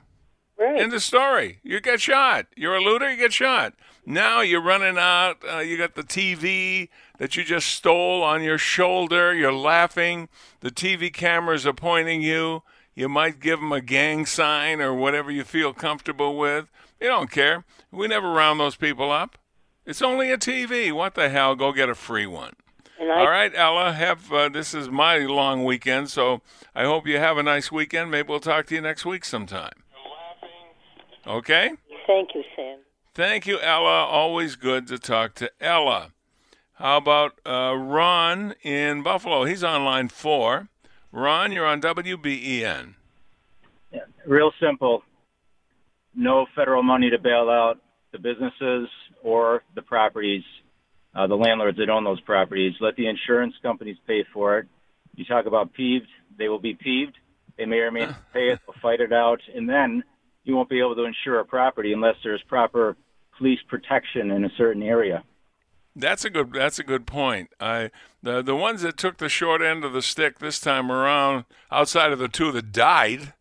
Right. 0.62 0.80
End 0.80 0.94
of 0.94 1.02
story. 1.02 1.58
You 1.64 1.82
get 1.82 2.02
shot. 2.02 2.46
You're 2.56 2.76
a 2.76 2.82
looter, 2.82 3.10
you 3.10 3.18
get 3.18 3.34
shot. 3.34 3.74
Now 4.06 4.42
you're 4.42 4.62
running 4.62 4.96
out. 4.96 5.38
Uh, 5.44 5.58
you 5.58 5.76
got 5.76 5.96
the 5.96 6.04
TV 6.04 6.90
that 7.18 7.36
you 7.36 7.44
just 7.44 7.68
stole 7.68 8.22
on 8.22 8.44
your 8.44 8.60
shoulder. 8.60 9.34
You're 9.34 9.54
laughing. 9.54 10.30
The 10.60 10.70
TV 10.70 11.12
cameras 11.12 11.66
are 11.66 11.74
pointing 11.74 12.22
you. 12.22 12.62
You 12.94 13.10
might 13.10 13.40
give 13.40 13.60
them 13.60 13.72
a 13.72 13.82
gang 13.82 14.28
sign 14.28 14.82
or 14.82 14.94
whatever 14.94 15.32
you 15.32 15.44
feel 15.44 15.74
comfortable 15.74 16.38
with. 16.38 16.70
You 17.00 17.08
don't 17.08 17.32
care. 17.32 17.66
We 17.92 18.08
never 18.08 18.30
round 18.30 18.60
those 18.60 18.76
people 18.76 19.12
up. 19.12 19.40
It's 19.88 20.04
only 20.04 20.32
a 20.32 20.38
TV. 20.38 20.92
What 20.92 21.16
the 21.16 21.30
hell? 21.30 21.56
Go 21.56 21.72
get 21.72 21.90
a 21.90 21.96
free 21.96 22.28
one. 22.28 22.54
I, 23.02 23.06
All 23.10 23.30
right, 23.30 23.52
Ella. 23.56 23.94
Have 23.94 24.32
uh, 24.32 24.50
this 24.50 24.76
is 24.76 24.90
my 24.90 25.18
long 25.18 25.66
weekend, 25.66 26.12
so 26.12 26.42
I 26.76 26.84
hope 26.84 27.08
you 27.08 27.18
have 27.18 27.40
a 27.40 27.44
nice 27.44 27.72
weekend. 27.72 28.12
Maybe 28.12 28.30
we'll 28.30 28.40
talk 28.40 28.68
to 28.68 28.76
you 28.76 28.82
next 28.82 29.08
week 29.08 29.26
sometime. 29.26 29.74
Okay. 31.26 31.72
Thank 32.08 32.30
you, 32.36 32.44
Sam. 32.56 32.80
Thank 33.14 33.46
you, 33.46 33.60
Ella. 33.60 34.06
Always 34.06 34.56
good 34.56 34.88
to 34.88 34.98
talk 34.98 35.36
to 35.36 35.52
Ella. 35.60 36.12
How 36.76 36.98
about 36.98 37.40
uh, 37.46 37.76
Ron 37.78 38.56
in 38.64 39.04
Buffalo? 39.04 39.44
He's 39.44 39.64
on 39.64 39.86
line 39.86 40.08
four. 40.08 40.70
Ron, 41.12 41.52
you're 41.52 41.66
on 41.66 41.82
WBEN. 41.82 42.96
Yeah, 43.92 44.00
Real 44.26 44.52
simple. 44.60 45.04
No 46.16 46.48
federal 46.56 46.84
money 46.84 47.10
to 47.10 47.20
bail 47.20 47.50
out 47.50 47.80
the 48.12 48.20
businesses 48.20 48.90
or 49.22 49.64
the 49.76 49.82
properties, 49.82 50.44
uh, 51.14 51.28
the 51.28 51.36
landlords 51.36 51.78
that 51.78 51.90
own 51.90 52.04
those 52.04 52.22
properties. 52.22 52.74
Let 52.82 52.96
the 52.96 53.08
insurance 53.08 53.54
companies 53.62 53.98
pay 54.08 54.26
for 54.34 54.58
it. 54.58 54.68
You 55.16 55.26
talk 55.26 55.46
about 55.46 55.74
peeved, 55.74 56.08
they 56.38 56.48
will 56.50 56.60
be 56.60 56.74
peeved. 56.74 57.18
They 57.58 57.66
may 57.66 57.78
or 57.78 57.92
may 57.92 58.06
not 58.06 58.34
pay 58.34 58.50
it. 58.50 58.60
They'll 58.66 58.82
fight 58.82 59.02
it 59.02 59.14
out, 59.14 59.42
and 59.54 59.70
then 59.70 60.04
you 60.44 60.56
won't 60.56 60.70
be 60.70 60.80
able 60.80 60.96
to 60.96 61.04
insure 61.04 61.40
a 61.40 61.46
property 61.46 61.94
unless 61.94 62.16
there's 62.24 62.42
proper 62.44 62.96
police 63.38 63.60
protection 63.68 64.32
in 64.32 64.46
a 64.46 64.50
certain 64.58 64.84
area. 64.84 65.24
That's 65.96 66.24
a 66.24 66.30
good. 66.30 66.54
That's 66.54 66.80
a 66.80 66.84
good 66.84 67.06
point. 67.06 67.50
I 67.60 67.92
the 68.24 68.42
the 68.42 68.56
ones 68.56 68.82
that 68.82 68.96
took 68.96 69.18
the 69.18 69.28
short 69.28 69.62
end 69.62 69.84
of 69.84 69.92
the 69.92 70.02
stick 70.02 70.40
this 70.40 70.60
time 70.60 70.90
around, 70.90 71.46
outside 71.70 72.14
of 72.14 72.20
the 72.20 72.30
two 72.30 72.52
that 72.54 72.72
died, 72.72 73.34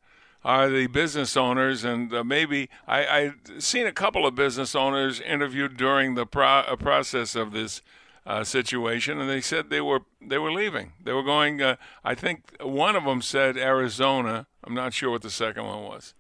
are 0.44 0.68
the 0.68 0.88
business 0.88 1.36
owners, 1.36 1.84
and 1.84 2.12
uh, 2.12 2.24
maybe 2.24 2.68
I 2.88 3.04
I 3.06 3.32
seen 3.60 3.86
a 3.86 3.92
couple 3.92 4.26
of 4.26 4.34
business 4.34 4.74
owners 4.74 5.20
interviewed 5.20 5.76
during 5.76 6.16
the 6.16 6.26
pro, 6.26 6.46
uh, 6.46 6.74
process 6.74 7.36
of 7.36 7.52
this 7.52 7.82
uh, 8.26 8.42
situation, 8.42 9.20
and 9.20 9.30
they 9.30 9.40
said 9.40 9.70
they 9.70 9.80
were 9.80 10.00
they 10.20 10.38
were 10.38 10.52
leaving. 10.52 10.92
They 11.04 11.12
were 11.12 11.22
going. 11.22 11.62
Uh, 11.62 11.76
I 12.04 12.16
think 12.16 12.56
one 12.60 12.96
of 12.96 13.04
them 13.04 13.22
said 13.22 13.56
Arizona. 13.56 14.46
I'm 14.64 14.74
not 14.74 14.92
sure 14.92 15.10
what 15.10 15.22
the 15.22 15.30
second 15.30 15.64
one 15.66 15.82
was. 15.82 16.14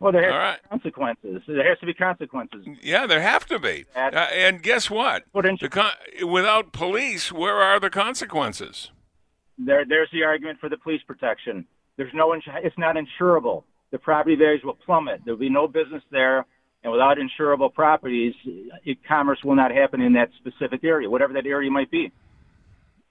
Well, 0.00 0.12
there 0.12 0.24
has 0.24 0.32
right. 0.32 0.62
be 0.62 0.68
consequences. 0.68 1.42
There 1.46 1.68
has 1.68 1.78
to 1.78 1.86
be 1.86 1.94
consequences. 1.94 2.66
Yeah, 2.82 3.06
there 3.06 3.22
have 3.22 3.46
to 3.46 3.58
be. 3.58 3.86
Uh, 3.94 3.98
and 3.98 4.62
guess 4.62 4.90
what? 4.90 5.24
Con- 5.32 5.92
without 6.22 6.72
police, 6.72 7.32
where 7.32 7.56
are 7.56 7.80
the 7.80 7.90
consequences? 7.90 8.90
There, 9.58 9.84
there's 9.88 10.08
the 10.12 10.24
argument 10.24 10.58
for 10.60 10.68
the 10.68 10.76
police 10.76 11.02
protection. 11.06 11.66
There's 11.96 12.12
no, 12.12 12.34
ins- 12.34 12.44
it's 12.62 12.76
not 12.76 12.96
insurable. 12.96 13.64
The 13.92 13.98
property 13.98 14.34
values 14.34 14.62
will 14.64 14.76
plummet. 14.84 15.20
There'll 15.24 15.38
be 15.38 15.48
no 15.48 15.68
business 15.68 16.02
there, 16.10 16.44
and 16.82 16.92
without 16.92 17.16
insurable 17.18 17.72
properties, 17.72 18.34
commerce 19.06 19.38
will 19.44 19.54
not 19.54 19.70
happen 19.70 20.00
in 20.00 20.14
that 20.14 20.30
specific 20.38 20.82
area, 20.82 21.08
whatever 21.08 21.32
that 21.34 21.46
area 21.46 21.70
might 21.70 21.90
be. 21.90 22.12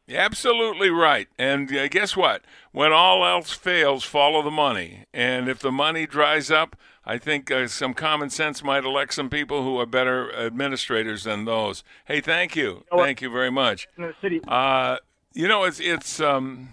Absolutely 0.10 0.89
right. 0.89 1.28
And 1.38 1.74
uh, 1.76 1.88
guess 1.88 2.18
what? 2.18 2.43
When 2.72 2.91
all 2.91 3.26
else 3.26 3.54
fails, 3.54 4.04
follow 4.04 4.41
the 4.41 4.51
money. 4.51 5.06
And 5.14 5.47
if 5.47 5.60
the 5.60 5.72
money 5.72 6.06
dries 6.06 6.51
up, 6.51 6.76
I 7.06 7.18
think 7.18 7.51
uh, 7.51 7.68
some 7.68 7.93
common 7.93 8.30
sense 8.30 8.64
might 8.64 8.84
elect 8.86 9.14
some 9.14 9.30
people 9.30 9.64
who 9.64 9.78
are 9.80 9.86
better 9.86 10.34
administrators 10.36 11.24
than 11.24 11.45
those. 11.45 11.84
Hey, 12.06 12.22
thank 12.22 12.56
you. 12.56 12.84
Thank 12.95 13.22
you 13.22 13.30
very 13.30 13.51
much. 13.51 13.88
In 13.97 14.04
the 14.04 14.16
city, 14.22 14.41
Uh, 14.47 14.97
you 15.34 15.47
know, 15.47 15.64
it's 15.64 15.80
it's 15.80 16.20
um, 16.20 16.70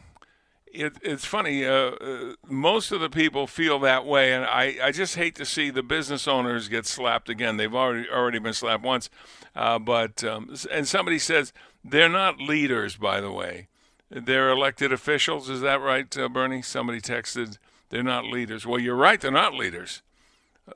it, 0.73 0.97
it's 1.03 1.25
funny. 1.25 1.65
Uh, 1.65 1.73
uh, 1.73 2.35
most 2.49 2.93
of 2.93 3.01
the 3.01 3.11
people 3.11 3.47
feel 3.47 3.79
that 3.81 4.05
way, 4.05 4.33
and 4.33 4.45
I, 4.45 4.77
I 4.83 4.93
just 4.93 5.17
hate 5.17 5.35
to 5.37 5.45
see 5.45 5.71
the 5.71 5.83
business 5.83 6.29
owners 6.29 6.69
get 6.69 6.87
slapped 6.87 7.29
again. 7.29 7.57
They've 7.57 7.75
already 7.75 8.09
already 8.09 8.39
been 8.39 8.53
slapped 8.53 8.85
once, 8.85 9.11
uh, 9.55 9.79
but 9.79 10.23
um, 10.25 10.55
and 10.71 10.87
somebody 10.87 11.19
says 11.19 11.53
they're 11.85 12.09
not 12.09 12.41
leaders. 12.41 12.97
By 12.97 13.21
the 13.21 13.33
way, 13.33 13.69
they're 14.11 14.51
elected 14.51 14.93
officials. 14.93 15.49
Is 15.49 15.61
that 15.61 15.81
right, 15.81 16.17
uh, 16.17 16.29
Bernie? 16.29 16.63
Somebody 16.63 17.01
texted 17.01 17.59
they're 17.91 18.03
not 18.03 18.25
leaders. 18.25 18.65
Well, 18.67 18.79
you're 18.79 18.97
right. 18.97 19.21
They're 19.21 19.31
not 19.31 19.55
leaders. 19.55 20.03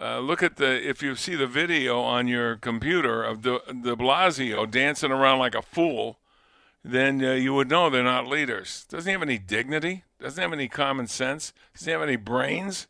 Uh, 0.00 0.18
look 0.18 0.42
at 0.42 0.56
the 0.56 0.88
if 0.88 1.02
you 1.02 1.14
see 1.14 1.36
the 1.36 1.46
video 1.46 2.00
on 2.00 2.26
your 2.26 2.56
computer 2.56 3.22
of 3.22 3.42
De, 3.42 3.58
De 3.68 3.94
Blasio 3.94 4.68
dancing 4.68 5.12
around 5.12 5.38
like 5.38 5.54
a 5.54 5.62
fool, 5.62 6.18
then 6.84 7.24
uh, 7.24 7.32
you 7.32 7.54
would 7.54 7.70
know 7.70 7.88
they're 7.88 8.04
not 8.04 8.26
leaders. 8.26 8.84
Doesn't 8.90 9.08
he 9.08 9.12
have 9.12 9.22
any 9.22 9.38
dignity? 9.38 10.04
Doesn't 10.20 10.38
he 10.38 10.42
have 10.42 10.52
any 10.52 10.68
common 10.68 11.06
sense? 11.06 11.52
Doesn't 11.72 11.86
he 11.86 11.92
have 11.92 12.02
any 12.02 12.16
brains? 12.16 12.86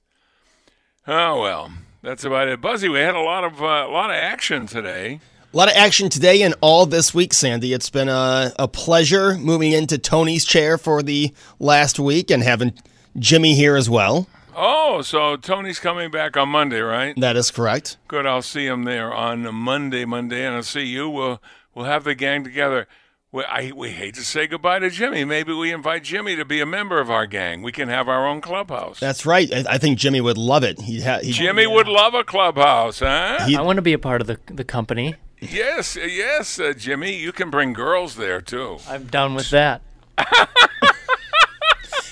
Oh 1.06 1.40
well, 1.40 1.70
that's 2.02 2.24
about 2.24 2.48
it. 2.48 2.60
Buzzy, 2.60 2.88
we 2.88 2.98
had 2.98 3.14
a 3.14 3.20
lot 3.20 3.44
of 3.44 3.62
uh, 3.62 3.86
a 3.86 3.92
lot 3.92 4.10
of 4.10 4.16
action 4.16 4.66
today. 4.66 5.20
A 5.52 5.56
lot 5.56 5.68
of 5.68 5.76
action 5.76 6.08
today 6.08 6.42
and 6.42 6.54
all 6.60 6.84
this 6.84 7.14
week, 7.14 7.32
Sandy. 7.32 7.72
It's 7.72 7.88
been 7.88 8.08
a, 8.08 8.52
a 8.58 8.66
pleasure 8.66 9.36
moving 9.36 9.70
into 9.70 9.98
Tony's 9.98 10.44
chair 10.44 10.76
for 10.76 11.00
the 11.00 11.32
last 11.60 12.00
week 12.00 12.32
and 12.32 12.42
having 12.42 12.72
Jimmy 13.16 13.54
here 13.54 13.76
as 13.76 13.88
well. 13.88 14.26
Oh, 14.56 15.02
so 15.02 15.36
Tony's 15.36 15.78
coming 15.78 16.10
back 16.10 16.36
on 16.36 16.48
Monday, 16.48 16.80
right? 16.80 17.14
That 17.16 17.36
is 17.36 17.52
correct. 17.52 17.98
Good. 18.08 18.26
I'll 18.26 18.42
see 18.42 18.66
him 18.66 18.82
there 18.82 19.12
on 19.12 19.54
Monday, 19.54 20.04
Monday, 20.04 20.44
and 20.44 20.56
I'll 20.56 20.62
see 20.64 20.86
you. 20.86 21.08
We'll 21.08 21.40
we'll 21.74 21.86
have 21.86 22.02
the 22.02 22.16
gang 22.16 22.42
together. 22.42 22.88
We, 23.34 23.42
I, 23.42 23.72
we 23.74 23.90
hate 23.90 24.14
to 24.14 24.22
say 24.22 24.46
goodbye 24.46 24.78
to 24.78 24.90
Jimmy. 24.90 25.24
Maybe 25.24 25.52
we 25.52 25.72
invite 25.72 26.04
Jimmy 26.04 26.36
to 26.36 26.44
be 26.44 26.60
a 26.60 26.66
member 26.66 27.00
of 27.00 27.10
our 27.10 27.26
gang. 27.26 27.62
We 27.62 27.72
can 27.72 27.88
have 27.88 28.08
our 28.08 28.28
own 28.28 28.40
clubhouse. 28.40 29.00
That's 29.00 29.26
right. 29.26 29.52
I, 29.52 29.64
I 29.70 29.78
think 29.78 29.98
Jimmy 29.98 30.20
would 30.20 30.38
love 30.38 30.62
it. 30.62 30.80
He'd 30.80 31.02
ha- 31.02 31.18
he'd, 31.20 31.32
Jimmy 31.32 31.66
would 31.66 31.88
love 31.88 32.14
a 32.14 32.22
clubhouse, 32.22 33.00
huh? 33.00 33.38
I 33.40 33.60
want 33.60 33.78
to 33.78 33.82
be 33.82 33.92
a 33.92 33.98
part 33.98 34.20
of 34.20 34.28
the 34.28 34.38
the 34.46 34.62
company. 34.62 35.16
Yes, 35.40 35.96
yes, 35.96 36.60
uh, 36.60 36.74
Jimmy. 36.74 37.16
You 37.16 37.32
can 37.32 37.50
bring 37.50 37.72
girls 37.72 38.14
there 38.14 38.40
too. 38.40 38.78
I'm 38.88 39.06
down 39.06 39.34
with 39.34 39.50
that. 39.50 39.82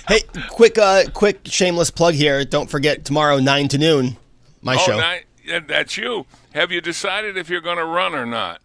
Hey, 0.09 0.23
quick, 0.51 0.77
uh, 0.79 1.05
quick 1.15 1.43
shameless 1.45 1.93
plug 1.93 2.15
here. 2.15 2.45
Don't 2.45 2.69
forget 2.69 3.05
tomorrow 3.05 3.39
nine 3.39 3.69
to 3.69 3.79
noon, 3.79 4.17
my 4.61 4.75
oh, 4.75 4.79
show. 4.79 4.99
ni- 4.99 5.21
yeah, 5.45 5.61
that's 5.61 5.97
you. 5.97 6.27
Have 6.55 6.73
you 6.73 6.81
decided 6.81 7.37
if 7.37 7.49
you're 7.49 7.61
going 7.61 7.79
to 7.79 7.85
run 7.85 8.13
or 8.13 8.27
not? 8.27 8.61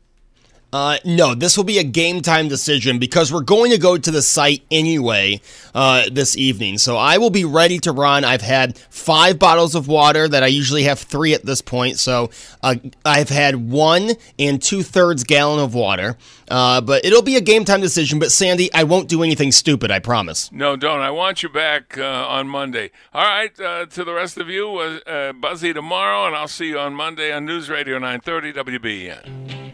Uh, 0.74 0.98
no, 1.06 1.34
this 1.34 1.56
will 1.56 1.64
be 1.64 1.78
a 1.78 1.84
game 1.84 2.22
time 2.22 2.50
decision 2.50 3.00
because 3.00 3.32
we're 3.32 3.42
going 3.42 3.72
to 3.72 3.78
go 3.78 3.98
to 3.98 4.12
the 4.12 4.22
site 4.22 4.64
anyway 4.70 5.40
uh, 5.74 6.04
this 6.12 6.36
evening. 6.36 6.78
So 6.78 6.98
I 6.98 7.18
will 7.18 7.30
be 7.30 7.46
ready 7.46 7.80
to 7.80 7.92
run. 7.94 8.26
I've 8.26 8.42
had 8.42 8.78
five 8.90 9.40
bottles 9.40 9.76
of 9.76 9.88
water 9.88 10.28
that 10.28 10.44
I 10.44 10.48
usually 10.48 10.84
have 10.84 11.00
three 11.00 11.34
at 11.34 11.46
this 11.46 11.62
point. 11.62 12.00
So 12.00 12.32
uh, 12.62 12.76
I've 13.06 13.30
had 13.30 13.70
one 13.70 14.12
and 14.38 14.62
two 14.62 14.84
thirds 14.84 15.24
gallon 15.24 15.60
of 15.64 15.74
water. 15.74 16.18
Uh, 16.50 16.82
but 16.82 17.04
it'll 17.06 17.22
be 17.22 17.38
a 17.38 17.42
game 17.42 17.64
time 17.64 17.80
decision. 17.80 18.20
But 18.20 18.32
Sandy, 18.32 18.72
I 18.74 18.84
won't 18.84 19.08
do 19.08 19.24
anything 19.24 19.54
stupid. 19.54 19.90
I 19.90 20.00
promise. 20.00 20.52
No, 20.52 20.76
don't. 20.76 21.00
I 21.00 21.12
want 21.12 21.44
you 21.44 21.50
back 21.50 21.98
uh, 21.98 22.04
on 22.04 22.48
Monday. 22.50 22.92
All 23.14 23.24
right. 23.24 23.58
Uh, 23.58 23.86
to 23.86 24.04
the 24.04 24.14
rest 24.14 24.38
of 24.38 24.50
you, 24.50 25.00
Buzzy 25.40 25.74
tomorrow, 25.74 26.28
and 26.28 26.36
I'll 26.36 26.48
see 26.48 26.68
you 26.70 26.80
on 26.80 26.94
Monday 26.94 27.32
on 27.32 27.46
News 27.46 27.70
Radio 27.70 27.98
930 28.00 28.54
WBEN. 28.54 29.67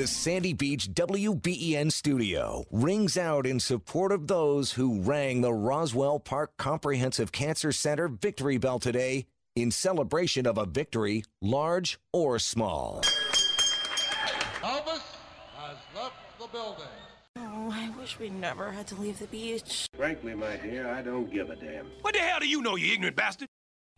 The 0.00 0.06
Sandy 0.06 0.54
Beach 0.54 0.88
WBEN 0.94 1.92
studio 1.92 2.64
rings 2.70 3.18
out 3.18 3.46
in 3.46 3.60
support 3.60 4.12
of 4.12 4.28
those 4.28 4.72
who 4.72 5.02
rang 5.02 5.42
the 5.42 5.52
Roswell 5.52 6.18
Park 6.18 6.56
Comprehensive 6.56 7.32
Cancer 7.32 7.70
Center 7.70 8.08
victory 8.08 8.56
bell 8.56 8.78
today 8.78 9.26
in 9.56 9.70
celebration 9.70 10.46
of 10.46 10.56
a 10.56 10.64
victory, 10.64 11.24
large 11.42 12.00
or 12.14 12.38
small. 12.38 13.02
Albus 14.62 15.02
Oh, 17.36 17.70
I 17.70 17.90
wish 18.00 18.18
we 18.18 18.30
never 18.30 18.72
had 18.72 18.86
to 18.86 18.94
leave 18.94 19.18
the 19.18 19.26
beach. 19.26 19.86
Frankly, 19.94 20.34
my 20.34 20.56
dear, 20.56 20.88
I 20.88 21.02
don't 21.02 21.30
give 21.30 21.50
a 21.50 21.56
damn. 21.56 21.84
What 22.00 22.14
the 22.14 22.20
hell 22.20 22.40
do 22.40 22.48
you 22.48 22.62
know, 22.62 22.76
you 22.76 22.94
ignorant 22.94 23.16
bastard? 23.16 23.48